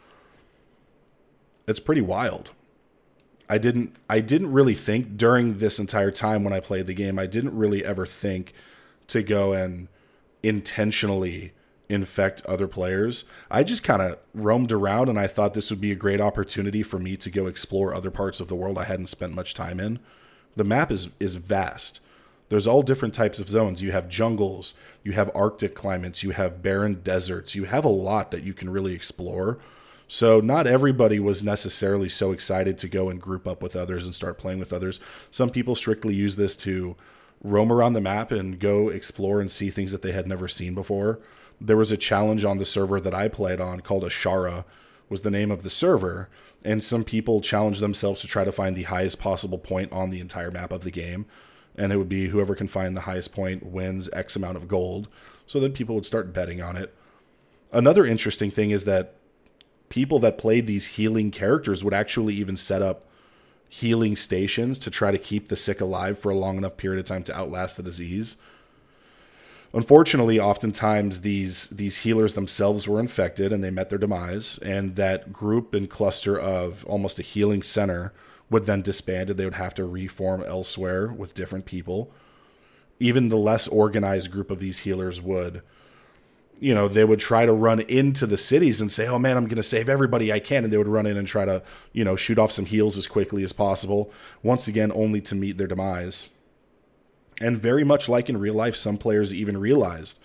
It's 1.67 1.81
pretty 1.81 2.01
wild. 2.01 2.51
I 3.49 3.59
didn't 3.59 3.97
I 4.09 4.21
didn't 4.21 4.53
really 4.53 4.75
think 4.75 5.17
during 5.17 5.59
this 5.59 5.79
entire 5.79 6.11
time 6.11 6.45
when 6.45 6.53
I 6.53 6.61
played 6.61 6.87
the 6.87 6.95
game, 6.95 7.19
I 7.19 7.27
didn't 7.27 7.57
really 7.57 7.85
ever 7.85 8.07
think 8.07 8.53
to 9.09 9.23
go 9.23 9.53
and 9.53 9.89
intentionally 10.43 11.53
infect 11.89 12.45
other 12.47 12.67
players. 12.67 13.25
I 13.49 13.63
just 13.63 13.85
kind 13.85 14.03
of 14.03 14.19
roamed 14.35 14.73
around 14.73 15.09
and 15.09 15.19
I 15.19 15.29
thought 15.29 15.55
this 15.55 15.71
would 15.71 15.81
be 15.81 15.93
a 15.93 15.97
great 15.97 16.21
opportunity 16.21 16.83
for 16.83 16.99
me 16.99 17.17
to 17.19 17.31
go 17.31 17.47
explore 17.47 17.95
other 17.95 18.11
parts 18.11 18.41
of 18.41 18.49
the 18.49 18.57
world 18.57 18.79
I 18.79 18.85
hadn't 18.85 19.07
spent 19.07 19.35
much 19.35 19.55
time 19.55 19.79
in. 19.79 20.01
The 20.57 20.65
map 20.65 20.91
is 20.91 21.11
is 21.21 21.37
vast. 21.37 22.01
There's 22.49 22.67
all 22.67 22.83
different 22.83 23.15
types 23.15 23.41
of 23.41 23.49
zones. 23.49 23.83
You 23.83 23.91
have 23.93 24.09
jungles, 24.09 24.75
you 25.03 25.13
have 25.13 25.31
arctic 25.35 25.75
climates, 25.75 26.23
you 26.23 26.31
have 26.31 26.63
barren 26.63 27.01
deserts. 27.03 27.55
You 27.55 27.65
have 27.65 27.85
a 27.85 27.89
lot 27.89 28.31
that 28.31 28.45
you 28.45 28.55
can 28.55 28.71
really 28.71 28.95
explore 28.95 29.59
so 30.09 30.41
not 30.41 30.67
everybody 30.67 31.19
was 31.19 31.43
necessarily 31.43 32.09
so 32.09 32.33
excited 32.33 32.79
to 32.79 32.89
go 32.89 33.09
and 33.09 33.21
group 33.21 33.47
up 33.47 33.63
with 33.63 33.75
others 33.75 34.07
and 34.07 34.15
start 34.15 34.39
playing 34.39 34.61
with 34.61 34.73
others. 34.73 35.01
Some 35.31 35.51
people 35.51 35.75
strictly 35.75 36.15
use 36.15 36.37
this 36.37 36.55
to 36.59 36.97
roam 37.43 37.73
around 37.73 37.95
the 37.95 38.01
map 38.01 38.31
and 38.31 38.59
go 38.59 38.89
explore 38.89 39.41
and 39.41 39.51
see 39.51 39.71
things 39.71 39.93
that 39.93 40.03
they 40.03 40.13
had 40.13 40.27
never 40.27 40.49
seen 40.49 40.75
before. 40.75 41.19
There 41.61 41.77
was 41.77 41.91
a 41.91 41.97
challenge 41.97 42.45
on 42.45 42.59
the 42.59 42.65
server 42.65 43.01
that 43.01 43.15
I 43.15 43.29
played 43.29 43.61
on 43.61 43.81
called 43.81 44.05
Azshara 44.05 44.65
was 45.09 45.23
the 45.23 45.31
name 45.31 45.51
of 45.51 45.63
the 45.63 45.71
server 45.71 46.29
and 46.65 46.83
some 46.83 47.05
people 47.05 47.41
challenged 47.41 47.81
themselves 47.81 48.21
to 48.21 48.27
try 48.27 48.45
to 48.45 48.53
find 48.53 48.77
the 48.77 48.85
highest 48.85 49.21
possible 49.21 49.59
point 49.59 49.93
on 49.93 50.11
the 50.11 50.21
entire 50.21 50.51
map 50.51 50.73
of 50.73 50.83
the 50.83 50.91
game 50.91 51.27
and 51.77 51.93
it 51.93 51.97
would 51.97 52.09
be 52.09 52.29
whoever 52.29 52.55
can 52.55 52.69
find 52.69 52.97
the 52.97 53.03
highest 53.03 53.35
point 53.35 53.65
wins 53.65 54.09
x 54.13 54.37
amount 54.37 54.57
of 54.57 54.69
gold. 54.69 55.09
So 55.47 55.61
then 55.61 55.73
people 55.73 55.95
would 55.95 56.07
start 56.07 56.33
betting 56.33 56.63
on 56.63 56.77
it. 56.77 56.95
Another 57.73 58.07
interesting 58.07 58.51
thing 58.51 58.71
is 58.71 58.85
that 58.85 59.15
people 59.89 60.19
that 60.21 60.39
played 60.39 60.67
these 60.67 60.87
healing 60.87 61.31
characters 61.31 61.85
would 61.85 61.95
actually 61.95 62.35
even 62.35 62.57
set 62.57 62.83
up 62.83 63.07
healing 63.69 64.17
stations 64.17 64.79
to 64.79 64.91
try 64.91 65.11
to 65.11 65.19
keep 65.19 65.49
the 65.49 65.57
sick 65.57 65.81
alive 65.81 66.19
for 66.19 66.31
a 66.31 66.39
long 66.39 66.57
enough 66.57 66.77
period 66.77 67.01
of 67.01 67.07
time 67.07 67.23
to 67.25 67.37
outlast 67.37 67.77
the 67.77 67.83
disease. 67.83 68.37
Unfortunately, 69.73 70.41
oftentimes 70.41 71.21
these 71.21 71.69
these 71.69 71.99
healers 71.99 72.35
themselves 72.35 72.89
were 72.89 73.01
infected 73.01 73.53
and 73.53 73.63
they 73.63 73.71
met 73.71 73.91
their 73.91 73.99
demise, 73.99 74.59
and 74.59 74.97
that 74.97 75.33
group 75.33 75.75
and 75.75 75.91
cluster 75.91 76.39
of 76.39 76.85
almost 76.87 77.19
a 77.19 77.23
healing 77.23 77.63
center 77.63 78.13
would 78.49 78.65
then 78.65 78.81
disband 78.81 79.29
and 79.29 79.39
they 79.39 79.45
would 79.45 79.55
have 79.55 79.75
to 79.75 79.85
reform 79.85 80.43
elsewhere 80.45 81.09
with 81.09 81.35
different 81.35 81.67
people. 81.67 82.13
Even 82.99 83.29
the 83.29 83.37
less 83.37 83.69
organized 83.69 84.31
group 84.31 84.51
of 84.51 84.61
these 84.61 84.81
healers 84.81 85.21
would 85.21 85.63
you 86.59 86.75
know, 86.75 86.89
they 86.89 87.05
would 87.05 87.21
try 87.21 87.47
to 87.47 87.53
run 87.53 87.81
into 87.81 88.27
the 88.27 88.37
cities 88.37 88.81
and 88.81 88.91
say, 88.91 89.07
"Oh 89.07 89.19
man, 89.19 89.37
I'm 89.37 89.47
going 89.47 89.57
to 89.57 89.63
save 89.63 89.89
everybody 89.89 90.33
I 90.33 90.41
can," 90.41 90.65
and 90.65 90.73
they 90.73 90.79
would 90.79 90.89
run 90.89 91.07
in 91.07 91.17
and 91.17 91.27
try 91.27 91.45
to, 91.45 91.63
you 91.93 92.05
know, 92.05 92.17
shoot 92.17 92.39
off 92.39 92.53
some 92.53 92.67
heals 92.67 92.97
as 92.97 93.07
quickly 93.07 93.43
as 93.43 93.53
possible. 93.53 94.11
Once 94.43 94.67
again, 94.69 94.93
only 94.95 95.21
to 95.23 95.35
meet 95.35 95.59
their 95.59 95.67
demise. 95.67 96.29
And 97.41 97.61
very 97.61 97.85
much 97.85 98.09
like 98.09 98.31
in 98.31 98.39
real 98.39 98.55
life, 98.55 98.77
some 98.77 98.97
players 98.97 99.35
even 99.35 99.59
realized 99.59 100.19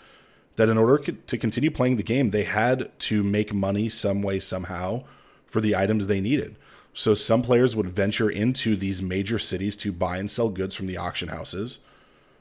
that 0.55 0.69
in 0.69 0.77
order 0.77 1.11
to 1.11 1.37
continue 1.37 1.71
playing 1.71 1.97
the 1.97 2.03
game, 2.03 2.31
they 2.31 2.43
had 2.43 2.97
to 2.99 3.23
make 3.23 3.53
money 3.53 3.89
some 3.89 4.21
way 4.21 4.39
somehow 4.39 5.03
for 5.47 5.59
the 5.61 5.75
items 5.75 6.07
they 6.07 6.21
needed. 6.21 6.55
So 6.93 7.13
some 7.13 7.41
players 7.41 7.75
would 7.75 7.89
venture 7.89 8.29
into 8.29 8.75
these 8.75 9.01
major 9.01 9.39
cities 9.39 9.75
to 9.77 9.91
buy 9.91 10.17
and 10.17 10.29
sell 10.29 10.49
goods 10.49 10.75
from 10.75 10.87
the 10.87 10.97
auction 10.97 11.29
houses 11.29 11.79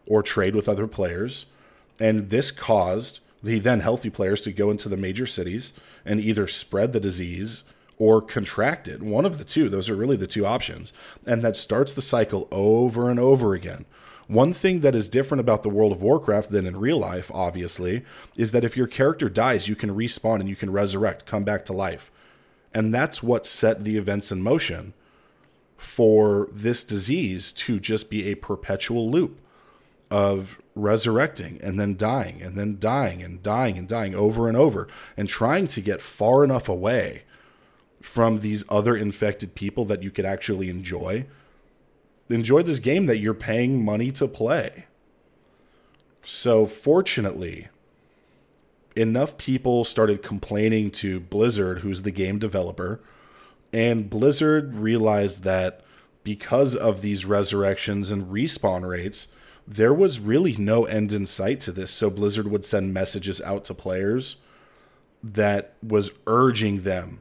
or 0.07 0.23
trade 0.23 0.55
with 0.55 0.69
other 0.69 0.87
players. 0.87 1.47
And 1.99 2.31
this 2.31 2.51
caused 2.51 3.21
the 3.43 3.59
then 3.59 3.81
healthy 3.81 4.11
players 4.11 4.41
to 4.43 4.53
go 4.53 4.71
into 4.71 4.89
the 4.89 4.97
major 4.97 5.27
cities 5.27 5.73
and 6.05 6.21
either 6.21 6.47
spread 6.47 6.93
the 6.93 7.01
disease 7.01 7.65
or 7.99 8.23
contract 8.23 8.89
it. 8.89 9.03
One 9.03 9.27
of 9.27 9.39
the 9.39 9.45
two. 9.45 9.69
Those 9.69 9.91
are 9.91 9.95
really 9.95 10.17
the 10.17 10.27
two 10.27 10.47
options. 10.47 10.93
And 11.27 11.43
that 11.43 11.57
starts 11.57 11.93
the 11.93 12.03
cycle 12.03 12.49
over 12.51 13.11
and 13.11 13.21
over 13.21 13.55
again. 13.55 13.85
One 14.27 14.53
thing 14.55 14.81
that 14.81 14.95
is 14.95 15.09
different 15.09 15.41
about 15.41 15.63
the 15.63 15.69
World 15.69 15.93
of 15.93 16.03
Warcraft 16.03 16.51
than 16.51 16.65
in 16.65 16.79
real 16.79 16.99
life, 16.99 17.31
obviously, 17.35 18.05
is 18.37 18.53
that 18.53 18.65
if 18.65 18.77
your 18.77 18.87
character 18.87 19.29
dies, 19.29 19.69
you 19.69 19.75
can 19.75 19.91
respawn 19.91 20.39
and 20.41 20.49
you 20.49 20.57
can 20.57 20.71
resurrect, 20.71 21.27
come 21.27 21.43
back 21.45 21.65
to 21.65 21.73
life. 21.73 22.13
And 22.73 22.95
that's 22.95 23.23
what 23.23 23.45
set 23.47 23.85
the 23.85 23.97
events 23.97 24.31
in 24.31 24.41
motion 24.41 24.95
for 25.77 26.49
this 26.53 26.85
disease 26.85 27.51
to 27.53 27.81
just 27.81 28.09
be 28.09 28.31
a 28.31 28.37
perpetual 28.37 29.11
loop 29.11 29.41
of 30.11 30.61
resurrecting 30.81 31.61
and 31.63 31.79
then 31.79 31.97
dying 31.97 32.41
and 32.43 32.57
then 32.57 32.79
dying 32.79 33.23
and 33.23 33.43
dying 33.43 33.79
and 33.79 33.89
dying 33.89 34.15
over 34.15 34.49
and 34.49 34.57
over 34.57 34.89
and 35.17 35.29
trying 35.29 35.67
to 35.69 35.81
get 35.81 36.01
far 36.01 36.43
enough 36.45 36.69
away 36.69 37.23
from 38.01 38.41
these 38.41 38.65
other 38.69 38.97
infected 38.97 39.55
people 39.55 39.85
that 39.85 40.03
you 40.03 40.11
could 40.11 40.25
actually 40.25 40.69
enjoy. 40.69 41.27
Enjoy 42.29 42.63
this 42.63 42.79
game 42.79 43.07
that 43.07 43.19
you're 43.19 43.35
paying 43.35 43.85
money 43.85 44.11
to 44.13 44.27
play. 44.27 44.87
So, 46.23 46.67
fortunately, 46.67 47.69
enough 48.95 49.37
people 49.37 49.85
started 49.85 50.23
complaining 50.23 50.91
to 50.93 51.21
Blizzard, 51.21 51.81
who's 51.81 52.03
the 52.03 52.11
game 52.11 52.39
developer, 52.39 53.01
and 53.73 54.11
Blizzard 54.11 54.75
realized 54.75 55.45
that 55.45 55.83
because 56.23 56.75
of 56.75 57.01
these 57.01 57.25
resurrections 57.25 58.11
and 58.11 58.27
respawn 58.27 58.87
rates, 58.87 59.29
there 59.67 59.95
was 59.95 60.21
really 60.21 60.57
no 60.57 60.85
end 60.85 61.13
in 61.13 61.27
sight 61.27 61.61
to 61.61 61.73
this. 61.73 61.91
So 61.91 62.11
Blizzard 62.11 62.49
would 62.49 62.65
send 62.65 62.95
messages 62.95 63.41
out 63.41 63.65
to 63.67 63.75
players 63.75 64.37
that 65.23 65.75
was 65.83 66.11
urging 66.27 66.83
them 66.83 67.21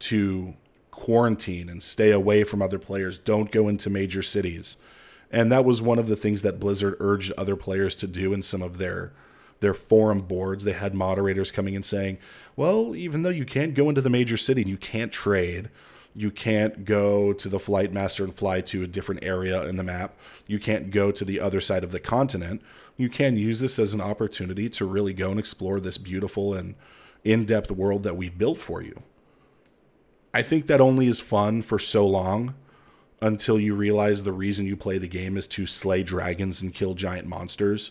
to 0.00 0.54
quarantine 0.90 1.68
and 1.68 1.82
stay 1.82 2.10
away 2.10 2.44
from 2.44 2.60
other 2.62 2.78
players. 2.78 3.18
Don't 3.18 3.50
go 3.50 3.68
into 3.68 3.88
major 3.90 4.22
cities. 4.22 4.76
And 5.30 5.50
that 5.50 5.64
was 5.64 5.80
one 5.80 5.98
of 5.98 6.08
the 6.08 6.16
things 6.16 6.42
that 6.42 6.60
Blizzard 6.60 6.96
urged 7.00 7.32
other 7.38 7.56
players 7.56 7.94
to 7.96 8.06
do 8.06 8.32
in 8.32 8.42
some 8.42 8.62
of 8.62 8.78
their 8.78 9.12
their 9.60 9.74
forum 9.74 10.22
boards. 10.22 10.64
They 10.64 10.72
had 10.72 10.94
moderators 10.94 11.52
coming 11.52 11.76
and 11.76 11.84
saying, 11.84 12.16
"Well, 12.56 12.96
even 12.96 13.22
though 13.22 13.30
you 13.30 13.44
can't 13.44 13.74
go 13.74 13.90
into 13.90 14.00
the 14.00 14.08
major 14.08 14.38
city 14.38 14.62
and 14.62 14.70
you 14.70 14.78
can't 14.78 15.12
trade, 15.12 15.68
you 16.14 16.30
can't 16.30 16.84
go 16.84 17.32
to 17.32 17.48
the 17.48 17.60
flight 17.60 17.92
master 17.92 18.24
and 18.24 18.34
fly 18.34 18.60
to 18.62 18.82
a 18.82 18.88
different 18.88 19.22
area 19.22 19.64
in 19.66 19.76
the 19.76 19.84
map. 19.84 20.16
You 20.46 20.58
can't 20.58 20.90
go 20.90 21.12
to 21.12 21.24
the 21.24 21.40
other 21.40 21.60
side 21.60 21.84
of 21.84 21.92
the 21.92 22.00
continent. 22.00 22.62
You 22.96 23.08
can 23.08 23.36
use 23.36 23.60
this 23.60 23.78
as 23.78 23.94
an 23.94 24.00
opportunity 24.00 24.68
to 24.70 24.84
really 24.84 25.14
go 25.14 25.30
and 25.30 25.38
explore 25.38 25.80
this 25.80 25.98
beautiful 25.98 26.52
and 26.52 26.74
in-depth 27.24 27.70
world 27.70 28.02
that 28.02 28.16
we've 28.16 28.36
built 28.36 28.58
for 28.58 28.82
you." 28.82 29.02
I 30.32 30.42
think 30.42 30.66
that 30.66 30.80
only 30.80 31.06
is 31.06 31.20
fun 31.20 31.62
for 31.62 31.78
so 31.78 32.06
long 32.06 32.54
until 33.20 33.60
you 33.60 33.74
realize 33.74 34.22
the 34.22 34.32
reason 34.32 34.66
you 34.66 34.76
play 34.76 34.96
the 34.98 35.08
game 35.08 35.36
is 35.36 35.46
to 35.48 35.66
slay 35.66 36.02
dragons 36.02 36.62
and 36.62 36.74
kill 36.74 36.94
giant 36.94 37.28
monsters. 37.28 37.90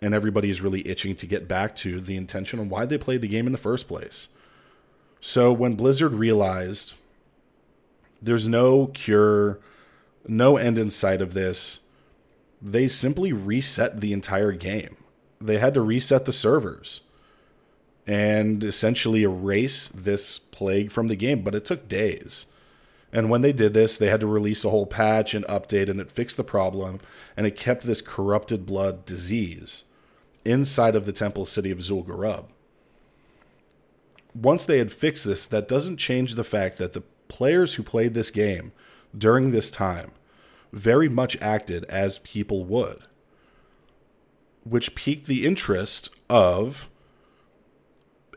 And 0.00 0.14
everybody 0.14 0.50
is 0.50 0.60
really 0.60 0.86
itching 0.88 1.14
to 1.16 1.26
get 1.26 1.46
back 1.46 1.76
to 1.76 2.00
the 2.00 2.16
intention 2.16 2.58
of 2.58 2.68
why 2.68 2.86
they 2.86 2.98
played 2.98 3.20
the 3.20 3.28
game 3.28 3.46
in 3.46 3.52
the 3.52 3.58
first 3.58 3.86
place. 3.86 4.28
So 5.20 5.52
when 5.52 5.76
Blizzard 5.76 6.14
realized 6.14 6.94
there's 8.22 8.48
no 8.48 8.86
cure, 8.86 9.58
no 10.26 10.56
end 10.56 10.78
in 10.78 10.90
sight 10.90 11.20
of 11.20 11.34
this, 11.34 11.80
they 12.60 12.86
simply 12.86 13.32
reset 13.32 14.00
the 14.00 14.12
entire 14.12 14.52
game. 14.52 14.96
They 15.40 15.58
had 15.58 15.74
to 15.74 15.80
reset 15.80 16.24
the 16.24 16.32
servers 16.32 17.00
and 18.06 18.62
essentially 18.62 19.22
erase 19.22 19.88
this 19.88 20.38
plague 20.38 20.92
from 20.92 21.08
the 21.08 21.16
game, 21.16 21.42
but 21.42 21.54
it 21.54 21.64
took 21.64 21.88
days. 21.88 22.46
And 23.12 23.28
when 23.28 23.42
they 23.42 23.52
did 23.52 23.74
this, 23.74 23.96
they 23.96 24.06
had 24.06 24.20
to 24.20 24.26
release 24.26 24.64
a 24.64 24.70
whole 24.70 24.86
patch 24.86 25.34
and 25.34 25.44
update, 25.46 25.90
and 25.90 26.00
it 26.00 26.10
fixed 26.10 26.36
the 26.36 26.44
problem, 26.44 27.00
and 27.36 27.46
it 27.46 27.56
kept 27.56 27.84
this 27.84 28.00
corrupted 28.00 28.64
blood 28.64 29.04
disease 29.04 29.84
inside 30.44 30.96
of 30.96 31.04
the 31.04 31.12
temple 31.12 31.46
city 31.46 31.70
of 31.70 31.78
Zul'Gurub. 31.78 32.46
Once 34.34 34.64
they 34.64 34.78
had 34.78 34.92
fixed 34.92 35.26
this, 35.26 35.44
that 35.46 35.68
doesn't 35.68 35.98
change 35.98 36.34
the 36.34 36.44
fact 36.44 36.78
that 36.78 36.94
the 36.94 37.02
players 37.32 37.74
who 37.74 37.82
played 37.82 38.12
this 38.12 38.30
game 38.30 38.72
during 39.16 39.50
this 39.50 39.70
time 39.70 40.12
very 40.70 41.08
much 41.08 41.40
acted 41.40 41.84
as 41.84 42.18
people 42.18 42.64
would, 42.64 43.04
which 44.64 44.94
piqued 44.94 45.26
the 45.26 45.46
interest 45.46 46.10
of 46.28 46.88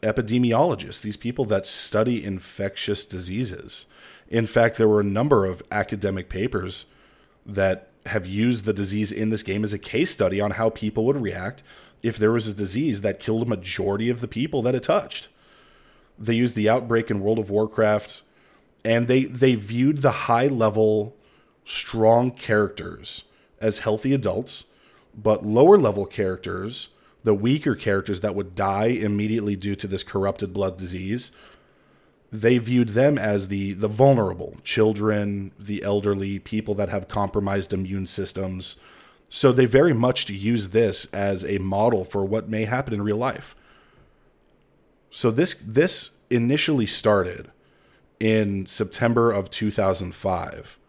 epidemiologists, 0.02 1.02
these 1.02 1.18
people 1.18 1.44
that 1.44 1.66
study 1.66 2.24
infectious 2.24 3.04
diseases. 3.04 3.86
In 4.30 4.48
fact, 4.48 4.78
there 4.78 4.88
were 4.88 5.02
a 5.02 5.04
number 5.20 5.46
of 5.46 5.62
academic 5.72 6.30
papers 6.30 6.86
that 7.46 7.90
have 8.06 8.26
used 8.26 8.64
the 8.64 8.74
disease 8.74 9.12
in 9.12 9.30
this 9.30 9.44
game 9.44 9.64
as 9.64 9.74
a 9.74 9.80
case 9.80 10.12
study 10.12 10.40
on 10.40 10.52
how 10.52 10.70
people 10.70 11.06
would 11.06 11.22
react 11.22 11.64
if 12.02 12.18
there 12.18 12.32
was 12.32 12.48
a 12.48 12.54
disease 12.54 13.02
that 13.02 13.20
killed 13.20 13.42
a 13.42 13.50
majority 13.50 14.10
of 14.10 14.22
the 14.22 14.28
people 14.28 14.62
that 14.62 14.76
it 14.76 14.84
touched. 14.84 15.28
They 16.18 16.36
used 16.36 16.56
the 16.56 16.70
outbreak 16.70 17.12
in 17.12 17.20
World 17.20 17.40
of 17.40 17.50
Warcraft 17.50 18.22
and 18.86 19.08
they 19.08 19.26
they 19.26 19.56
viewed 19.56 20.02
the 20.02 20.12
high 20.12 20.48
level 20.48 21.16
strong 21.66 22.32
characters 22.32 23.24
as 23.60 23.80
healthy 23.80 24.14
adults, 24.14 24.66
but 25.14 25.46
lower 25.46 25.78
level 25.78 26.06
characters 26.06 26.90
the 27.26 27.34
weaker 27.34 27.76
characters 27.76 28.22
that 28.22 28.36
would 28.36 28.54
die 28.54 28.86
immediately 28.86 29.56
due 29.56 29.76
to 29.76 29.88
this 29.88 30.04
corrupted 30.04 30.54
blood 30.54 30.78
disease, 30.78 31.32
they 32.32 32.60
viewed 32.60 32.90
them 32.90 33.18
as 33.18 33.48
the 33.48 33.74
the 33.74 33.88
vulnerable 33.88 34.58
children, 34.64 35.52
the 35.60 35.82
elderly, 35.84 36.38
people 36.38 36.76
that 36.76 36.90
have 36.90 37.08
compromised 37.08 37.74
immune 37.74 38.08
systems. 38.08 38.80
So 39.30 39.52
they 39.52 39.66
very 39.66 39.94
much 39.94 40.30
use 40.30 40.70
this 40.70 41.12
as 41.14 41.44
a 41.44 41.58
model 41.58 42.06
for 42.06 42.24
what 42.24 42.48
may 42.48 42.66
happen 42.66 42.94
in 42.94 43.02
real 43.02 43.18
life. 43.18 43.56
So 45.10 45.32
this 45.32 45.56
this 45.56 46.18
initially 46.30 46.86
started 46.86 47.52
in 48.20 48.66
September 48.66 49.32
of 49.32 49.50
2005. 49.50 50.80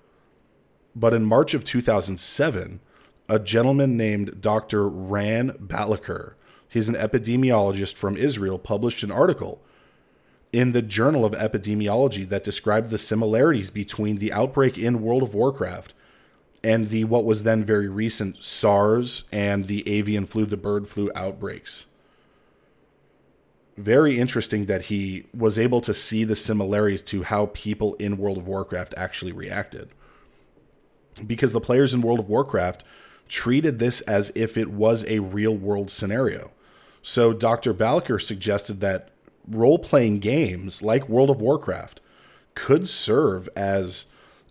But 0.94 1.12
in 1.12 1.24
March 1.24 1.54
of 1.54 1.64
2007, 1.64 2.80
a 3.28 3.38
gentleman 3.38 3.96
named 3.96 4.40
Dr. 4.40 4.88
Ran 4.88 5.50
Balicer. 5.52 6.34
He's 6.68 6.88
an 6.88 6.94
epidemiologist 6.94 7.94
from 7.94 8.16
Israel, 8.16 8.58
published 8.58 9.02
an 9.02 9.10
article 9.10 9.62
in 10.52 10.72
the 10.72 10.82
Journal 10.82 11.24
of 11.24 11.32
Epidemiology 11.32 12.28
that 12.28 12.44
described 12.44 12.90
the 12.90 12.98
similarities 12.98 13.70
between 13.70 14.18
the 14.18 14.32
outbreak 14.32 14.78
in 14.78 15.02
World 15.02 15.22
of 15.22 15.34
Warcraft 15.34 15.92
and 16.62 16.88
the 16.88 17.04
what 17.04 17.24
was 17.24 17.42
then 17.42 17.64
very 17.64 17.88
recent 17.88 18.42
SARS 18.42 19.24
and 19.30 19.66
the 19.66 19.86
avian 19.88 20.26
flu, 20.26 20.46
the 20.46 20.56
bird 20.56 20.88
flu 20.88 21.10
outbreaks. 21.14 21.86
Very 23.76 24.18
interesting 24.18 24.66
that 24.66 24.86
he 24.86 25.26
was 25.36 25.58
able 25.58 25.80
to 25.82 25.92
see 25.92 26.24
the 26.24 26.36
similarities 26.36 27.02
to 27.02 27.22
how 27.24 27.46
people 27.46 27.94
in 27.94 28.16
World 28.16 28.38
of 28.38 28.46
Warcraft 28.46 28.94
actually 28.96 29.32
reacted. 29.32 29.90
Because 31.26 31.52
the 31.52 31.60
players 31.60 31.92
in 31.92 32.00
World 32.00 32.20
of 32.20 32.28
Warcraft 32.28 32.82
treated 33.28 33.78
this 33.78 34.00
as 34.02 34.30
if 34.34 34.56
it 34.56 34.70
was 34.70 35.04
a 35.04 35.18
real 35.18 35.54
world 35.54 35.90
scenario. 35.90 36.52
So 37.02 37.32
Dr. 37.32 37.74
Balicer 37.74 38.20
suggested 38.20 38.80
that 38.80 39.10
role 39.48 39.78
playing 39.78 40.20
games 40.20 40.82
like 40.82 41.08
World 41.08 41.30
of 41.30 41.40
Warcraft 41.40 42.00
could 42.54 42.88
serve 42.88 43.48
as 43.54 44.06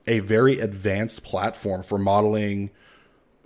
a 0.08 0.20
very 0.20 0.60
advanced 0.60 1.24
platform 1.24 1.84
for 1.84 1.98
modeling 1.98 2.70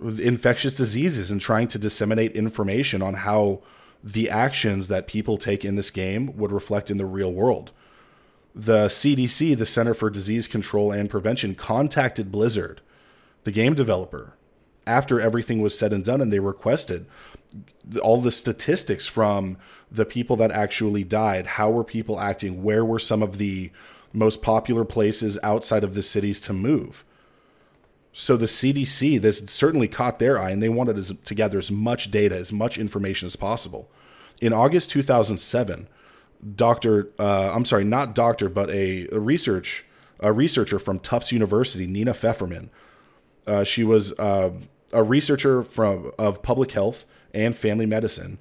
infectious 0.00 0.74
diseases 0.74 1.30
and 1.30 1.40
trying 1.40 1.68
to 1.68 1.78
disseminate 1.78 2.32
information 2.32 3.02
on 3.02 3.14
how 3.14 3.60
the 4.02 4.30
actions 4.30 4.88
that 4.88 5.06
people 5.06 5.36
take 5.36 5.64
in 5.64 5.76
this 5.76 5.90
game 5.90 6.36
would 6.36 6.52
reflect 6.52 6.90
in 6.90 6.96
the 6.96 7.06
real 7.06 7.32
world. 7.32 7.70
The 8.54 8.86
CDC, 8.86 9.56
the 9.56 9.66
Center 9.66 9.94
for 9.94 10.10
Disease 10.10 10.46
Control 10.46 10.90
and 10.90 11.10
Prevention, 11.10 11.54
contacted 11.54 12.32
Blizzard, 12.32 12.80
the 13.44 13.52
game 13.52 13.74
developer, 13.74 14.34
after 14.86 15.20
everything 15.20 15.60
was 15.60 15.78
said 15.78 15.92
and 15.92 16.04
done 16.04 16.20
and 16.20 16.32
they 16.32 16.40
requested 16.40 17.06
all 18.02 18.20
the 18.20 18.30
statistics 18.30 19.06
from 19.06 19.56
the 19.90 20.04
people 20.04 20.36
that 20.36 20.50
actually 20.50 21.04
died. 21.04 21.46
How 21.46 21.70
were 21.70 21.84
people 21.84 22.20
acting? 22.20 22.62
Where 22.62 22.84
were 22.84 22.98
some 22.98 23.22
of 23.22 23.38
the 23.38 23.70
most 24.12 24.42
popular 24.42 24.84
places 24.84 25.38
outside 25.42 25.84
of 25.84 25.94
the 25.94 26.02
cities 26.02 26.40
to 26.40 26.52
move 26.52 27.04
so 28.12 28.36
the 28.36 28.46
cdc 28.46 29.20
this 29.20 29.38
certainly 29.46 29.88
caught 29.88 30.18
their 30.18 30.38
eye 30.38 30.50
and 30.50 30.62
they 30.62 30.68
wanted 30.68 31.24
to 31.24 31.34
gather 31.34 31.58
as 31.58 31.70
much 31.70 32.10
data 32.10 32.36
as 32.36 32.52
much 32.52 32.78
information 32.78 33.26
as 33.26 33.36
possible 33.36 33.90
in 34.40 34.52
august 34.52 34.90
2007 34.90 35.88
dr 36.56 37.08
uh, 37.18 37.52
i'm 37.54 37.64
sorry 37.64 37.84
not 37.84 38.14
doctor 38.14 38.48
but 38.48 38.70
a, 38.70 39.08
a 39.12 39.18
research 39.18 39.84
a 40.20 40.32
researcher 40.32 40.78
from 40.78 40.98
tufts 40.98 41.32
university 41.32 41.86
nina 41.86 42.12
fefferman 42.12 42.68
uh, 43.46 43.64
she 43.64 43.82
was 43.82 44.18
uh, 44.18 44.50
a 44.92 45.02
researcher 45.02 45.62
from 45.62 46.12
of 46.18 46.42
public 46.42 46.72
health 46.72 47.04
and 47.32 47.56
family 47.56 47.86
medicine, 47.86 48.38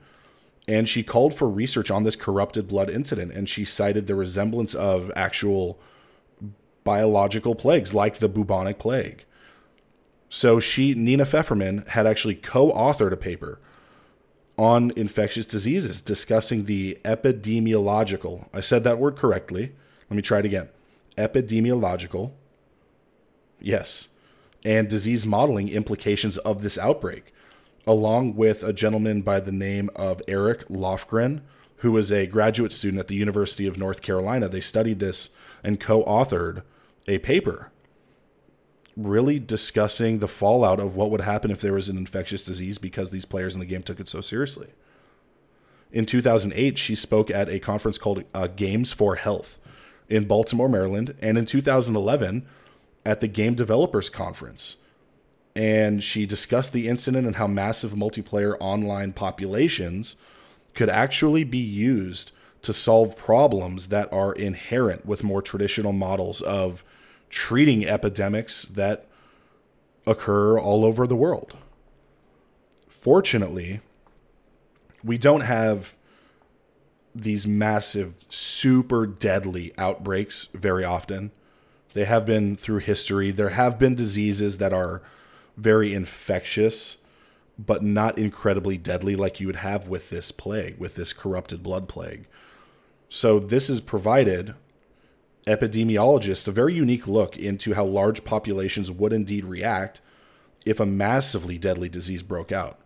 and 0.68 0.88
she 0.90 1.04
called 1.04 1.34
for 1.34 1.50
research 1.50 1.92
on 1.92 2.04
this 2.04 2.16
corrupted 2.16 2.68
blood 2.68 2.90
incident, 2.90 3.32
and 3.32 3.48
she 3.50 3.66
cited 3.66 4.08
the 4.08 4.16
resemblance 4.16 4.74
of 4.74 5.12
actual 5.16 5.80
biological 6.84 7.56
plagues 7.56 7.94
like 7.94 8.18
the 8.18 8.30
bubonic 8.30 8.80
plague. 8.80 9.26
So 10.30 10.60
she, 10.60 10.94
Nina 10.94 11.26
Fefferman, 11.26 11.88
had 11.88 12.06
actually 12.06 12.36
co-authored 12.36 13.12
a 13.12 13.18
paper 13.18 13.60
on 14.58 14.92
infectious 14.96 15.46
diseases 15.46 16.02
discussing 16.02 16.66
the 16.66 16.98
epidemiological. 17.04 18.48
I 18.54 18.62
said 18.62 18.84
that 18.84 19.00
word 19.00 19.16
correctly. 19.16 19.72
Let 20.10 20.16
me 20.16 20.22
try 20.22 20.40
it 20.40 20.46
again. 20.46 20.70
Epidemiological. 21.18 22.32
Yes 23.60 24.10
and 24.64 24.88
disease 24.88 25.26
modeling 25.26 25.70
implications 25.70 26.38
of 26.40 26.62
this 26.62 26.78
outbreak, 26.78 27.34
along 27.88 28.36
with 28.36 28.64
a 28.64 28.74
gentleman 28.74 29.22
by 29.22 29.40
the 29.40 29.52
name 29.52 29.90
of 29.96 30.22
Eric 30.28 30.68
Lofgren, 30.68 31.42
who 31.78 31.92
was 31.92 32.12
a 32.12 32.28
graduate 32.28 32.74
student 32.74 33.00
at 33.00 33.08
the 33.08 33.16
University 33.16 33.66
of 33.66 33.78
North 33.78 34.02
Carolina. 34.02 34.50
They 34.50 34.62
studied 34.62 35.00
this 35.00 35.30
and 35.64 35.80
co 35.80 36.04
authored 36.04 36.64
a 37.08 37.20
paper 37.20 37.72
really 38.96 39.40
discussing 39.40 40.20
the 40.20 40.28
fallout 40.28 40.80
of 40.80 40.96
what 40.96 41.12
would 41.12 41.22
happen 41.22 41.52
if 41.52 41.62
there 41.62 41.74
was 41.74 41.90
an 41.90 41.98
infectious 41.98 42.44
disease 42.44 42.78
because 42.78 43.12
these 43.12 43.26
players 43.26 43.54
in 43.54 43.60
the 43.60 43.66
game 43.66 43.84
took 43.84 44.00
it 44.00 44.10
so 44.10 44.22
seriously. 44.22 44.68
In 45.92 46.06
2008, 46.06 46.78
she 46.78 46.96
spoke 46.96 47.32
at 47.32 47.50
a 47.50 47.60
conference 47.60 47.98
called 47.98 48.24
uh, 48.34 48.48
Games 48.48 48.92
for 48.92 49.16
Health 49.16 49.58
in 50.08 50.26
Baltimore, 50.26 50.70
Maryland. 50.70 51.16
And 51.22 51.38
in 51.38 51.46
2011, 51.46 52.46
at 53.06 53.22
the 53.22 53.28
Game 53.28 53.56
Developers 53.56 54.10
Conference. 54.10 54.78
And 55.56 56.04
she 56.04 56.26
discussed 56.26 56.74
the 56.74 56.88
incident 56.88 57.26
and 57.26 57.38
how 57.38 57.48
massive 57.48 57.92
multiplayer 57.92 58.56
online 58.60 59.14
populations 59.14 60.16
could 60.76 60.90
actually 60.90 61.44
be 61.44 61.58
used 61.58 62.32
to 62.62 62.74
solve 62.74 63.18
problems 63.18 63.88
that 63.88 64.12
are 64.14 64.34
inherent 64.34 65.06
with 65.06 65.24
more 65.24 65.42
traditional 65.42 65.94
models 65.94 66.42
of 66.42 66.84
treating 67.30 67.86
epidemics 67.86 68.64
that 68.66 69.06
occur 70.06 70.60
all 70.60 70.84
over 70.84 71.06
the 71.06 71.16
world. 71.16 71.56
Fortunately, 72.88 73.82
we 75.04 75.18
don't 75.18 75.42
have 75.42 75.96
these 77.16 77.48
massive, 77.48 78.14
super 78.30 79.06
deadly 79.06 79.74
outbreaks 79.78 80.48
very 80.54 80.84
often. 80.84 81.32
They 81.94 82.06
have 82.06 82.26
been 82.26 82.56
through 82.56 82.80
history. 82.80 83.32
There 83.32 83.50
have 83.50 83.80
been 83.80 83.96
diseases 83.96 84.58
that 84.58 84.74
are 84.74 85.02
very 85.58 85.94
infectious, 85.94 86.98
but 87.58 87.84
not 87.84 88.18
incredibly 88.18 88.78
deadly 88.78 89.16
like 89.16 89.40
you 89.40 89.48
would 89.48 89.58
have 89.58 89.88
with 89.88 90.10
this 90.10 90.32
plague, 90.32 90.78
with 90.78 90.96
this 90.96 91.14
corrupted 91.14 91.64
blood 91.64 91.88
plague. 91.88 92.26
So, 93.10 93.40
this 93.40 93.70
is 93.70 93.82
provided 93.82 94.54
epidemiologists 95.48 96.48
a 96.48 96.52
very 96.52 96.74
unique 96.74 97.08
look 97.08 97.38
into 97.38 97.74
how 97.74 97.86
large 97.86 98.24
populations 98.24 98.92
would 98.92 99.14
indeed 99.14 99.46
react 99.46 100.02
if 100.66 100.80
a 100.80 100.86
massively 100.86 101.58
deadly 101.58 101.90
disease 101.90 102.22
broke 102.22 102.52
out. 102.52 102.80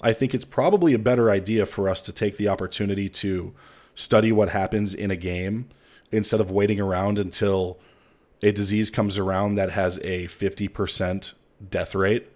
I 0.00 0.12
think 0.12 0.34
it's 0.34 0.44
probably 0.44 0.92
a 0.92 0.98
better 0.98 1.30
idea 1.30 1.66
for 1.66 1.88
us 1.88 2.00
to 2.02 2.12
take 2.12 2.36
the 2.36 2.48
opportunity 2.48 3.08
to 3.08 3.54
study 3.94 4.32
what 4.32 4.50
happens 4.50 4.94
in 4.94 5.10
a 5.10 5.16
game 5.16 5.68
instead 6.10 6.40
of 6.40 6.50
waiting 6.50 6.80
around 6.80 7.18
until 7.18 7.78
a 8.42 8.52
disease 8.52 8.90
comes 8.90 9.16
around 9.16 9.54
that 9.54 9.70
has 9.70 9.98
a 9.98 10.26
50% 10.26 11.32
death 11.70 11.94
rate. 11.94 12.28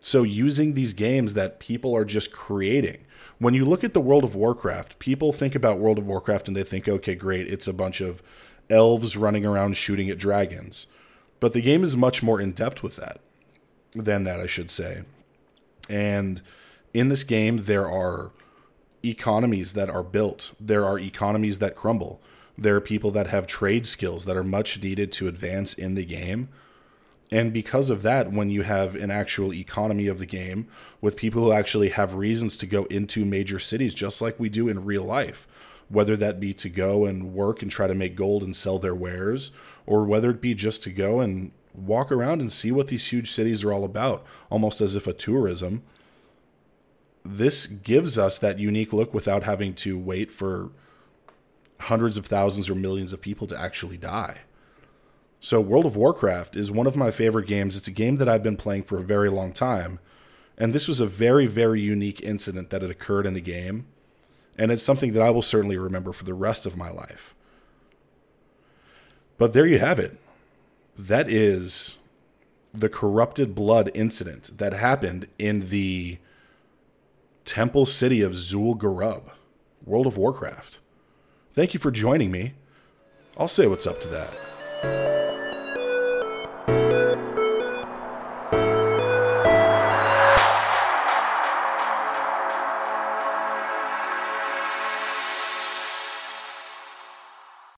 So, 0.00 0.22
using 0.22 0.74
these 0.74 0.92
games 0.92 1.34
that 1.34 1.60
people 1.60 1.96
are 1.96 2.04
just 2.04 2.32
creating. 2.32 3.06
When 3.38 3.54
you 3.54 3.64
look 3.64 3.84
at 3.84 3.94
the 3.94 4.00
World 4.00 4.24
of 4.24 4.34
Warcraft, 4.34 4.98
people 4.98 5.32
think 5.32 5.54
about 5.54 5.78
World 5.78 5.98
of 5.98 6.06
Warcraft 6.06 6.48
and 6.48 6.56
they 6.56 6.64
think, 6.64 6.88
okay, 6.88 7.14
great, 7.14 7.48
it's 7.48 7.66
a 7.66 7.72
bunch 7.72 8.00
of 8.00 8.22
elves 8.70 9.16
running 9.16 9.44
around 9.44 9.76
shooting 9.76 10.08
at 10.08 10.18
dragons. 10.18 10.86
But 11.40 11.52
the 11.52 11.60
game 11.60 11.82
is 11.82 11.96
much 11.96 12.22
more 12.22 12.40
in 12.40 12.52
depth 12.52 12.82
with 12.82 12.96
that 12.96 13.20
than 13.94 14.24
that, 14.24 14.40
I 14.40 14.46
should 14.46 14.70
say. 14.70 15.02
And 15.88 16.40
in 16.92 17.08
this 17.08 17.24
game, 17.24 17.64
there 17.64 17.88
are 17.88 18.30
economies 19.04 19.74
that 19.74 19.90
are 19.90 20.02
built, 20.02 20.52
there 20.58 20.84
are 20.86 20.98
economies 20.98 21.58
that 21.58 21.76
crumble. 21.76 22.22
There 22.56 22.76
are 22.76 22.80
people 22.80 23.10
that 23.10 23.26
have 23.26 23.48
trade 23.48 23.84
skills 23.84 24.24
that 24.26 24.36
are 24.36 24.44
much 24.44 24.80
needed 24.80 25.10
to 25.12 25.26
advance 25.26 25.74
in 25.74 25.96
the 25.96 26.04
game. 26.04 26.48
And 27.34 27.52
because 27.52 27.90
of 27.90 28.02
that, 28.02 28.30
when 28.30 28.48
you 28.48 28.62
have 28.62 28.94
an 28.94 29.10
actual 29.10 29.52
economy 29.52 30.06
of 30.06 30.20
the 30.20 30.24
game 30.24 30.68
with 31.00 31.16
people 31.16 31.42
who 31.42 31.50
actually 31.50 31.88
have 31.88 32.14
reasons 32.14 32.56
to 32.58 32.64
go 32.64 32.84
into 32.84 33.24
major 33.24 33.58
cities, 33.58 33.92
just 33.92 34.22
like 34.22 34.38
we 34.38 34.48
do 34.48 34.68
in 34.68 34.84
real 34.84 35.02
life, 35.02 35.48
whether 35.88 36.16
that 36.16 36.38
be 36.38 36.54
to 36.54 36.68
go 36.68 37.06
and 37.06 37.34
work 37.34 37.60
and 37.60 37.72
try 37.72 37.88
to 37.88 37.94
make 37.94 38.14
gold 38.14 38.44
and 38.44 38.54
sell 38.54 38.78
their 38.78 38.94
wares, 38.94 39.50
or 39.84 40.04
whether 40.04 40.30
it 40.30 40.40
be 40.40 40.54
just 40.54 40.84
to 40.84 40.90
go 40.90 41.18
and 41.18 41.50
walk 41.74 42.12
around 42.12 42.40
and 42.40 42.52
see 42.52 42.70
what 42.70 42.86
these 42.86 43.08
huge 43.08 43.32
cities 43.32 43.64
are 43.64 43.72
all 43.72 43.82
about, 43.82 44.24
almost 44.48 44.80
as 44.80 44.94
if 44.94 45.08
a 45.08 45.12
tourism. 45.12 45.82
This 47.24 47.66
gives 47.66 48.16
us 48.16 48.38
that 48.38 48.60
unique 48.60 48.92
look 48.92 49.12
without 49.12 49.42
having 49.42 49.74
to 49.74 49.98
wait 49.98 50.30
for 50.30 50.70
hundreds 51.80 52.16
of 52.16 52.26
thousands 52.26 52.70
or 52.70 52.76
millions 52.76 53.12
of 53.12 53.20
people 53.20 53.48
to 53.48 53.60
actually 53.60 53.96
die. 53.96 54.42
So, 55.44 55.60
World 55.60 55.84
of 55.84 55.94
Warcraft 55.94 56.56
is 56.56 56.70
one 56.70 56.86
of 56.86 56.96
my 56.96 57.10
favorite 57.10 57.46
games. 57.46 57.76
It's 57.76 57.86
a 57.86 57.90
game 57.90 58.16
that 58.16 58.30
I've 58.30 58.42
been 58.42 58.56
playing 58.56 58.84
for 58.84 58.96
a 58.96 59.02
very 59.02 59.28
long 59.28 59.52
time. 59.52 59.98
And 60.56 60.72
this 60.72 60.88
was 60.88 61.00
a 61.00 61.06
very, 61.06 61.46
very 61.46 61.82
unique 61.82 62.22
incident 62.22 62.70
that 62.70 62.80
had 62.80 62.90
occurred 62.90 63.26
in 63.26 63.34
the 63.34 63.42
game. 63.42 63.84
And 64.56 64.72
it's 64.72 64.82
something 64.82 65.12
that 65.12 65.20
I 65.20 65.28
will 65.28 65.42
certainly 65.42 65.76
remember 65.76 66.14
for 66.14 66.24
the 66.24 66.32
rest 66.32 66.64
of 66.64 66.78
my 66.78 66.90
life. 66.90 67.34
But 69.36 69.52
there 69.52 69.66
you 69.66 69.78
have 69.78 69.98
it 69.98 70.16
that 70.96 71.28
is 71.28 71.98
the 72.72 72.88
corrupted 72.88 73.54
blood 73.54 73.90
incident 73.92 74.56
that 74.56 74.72
happened 74.72 75.26
in 75.38 75.68
the 75.68 76.16
temple 77.44 77.84
city 77.84 78.22
of 78.22 78.32
Zul'Gurub, 78.32 79.24
World 79.84 80.06
of 80.06 80.16
Warcraft. 80.16 80.78
Thank 81.52 81.74
you 81.74 81.80
for 81.80 81.90
joining 81.90 82.30
me. 82.30 82.54
I'll 83.36 83.46
say 83.46 83.66
what's 83.66 83.86
up 83.86 84.00
to 84.00 84.08
that. 84.08 85.23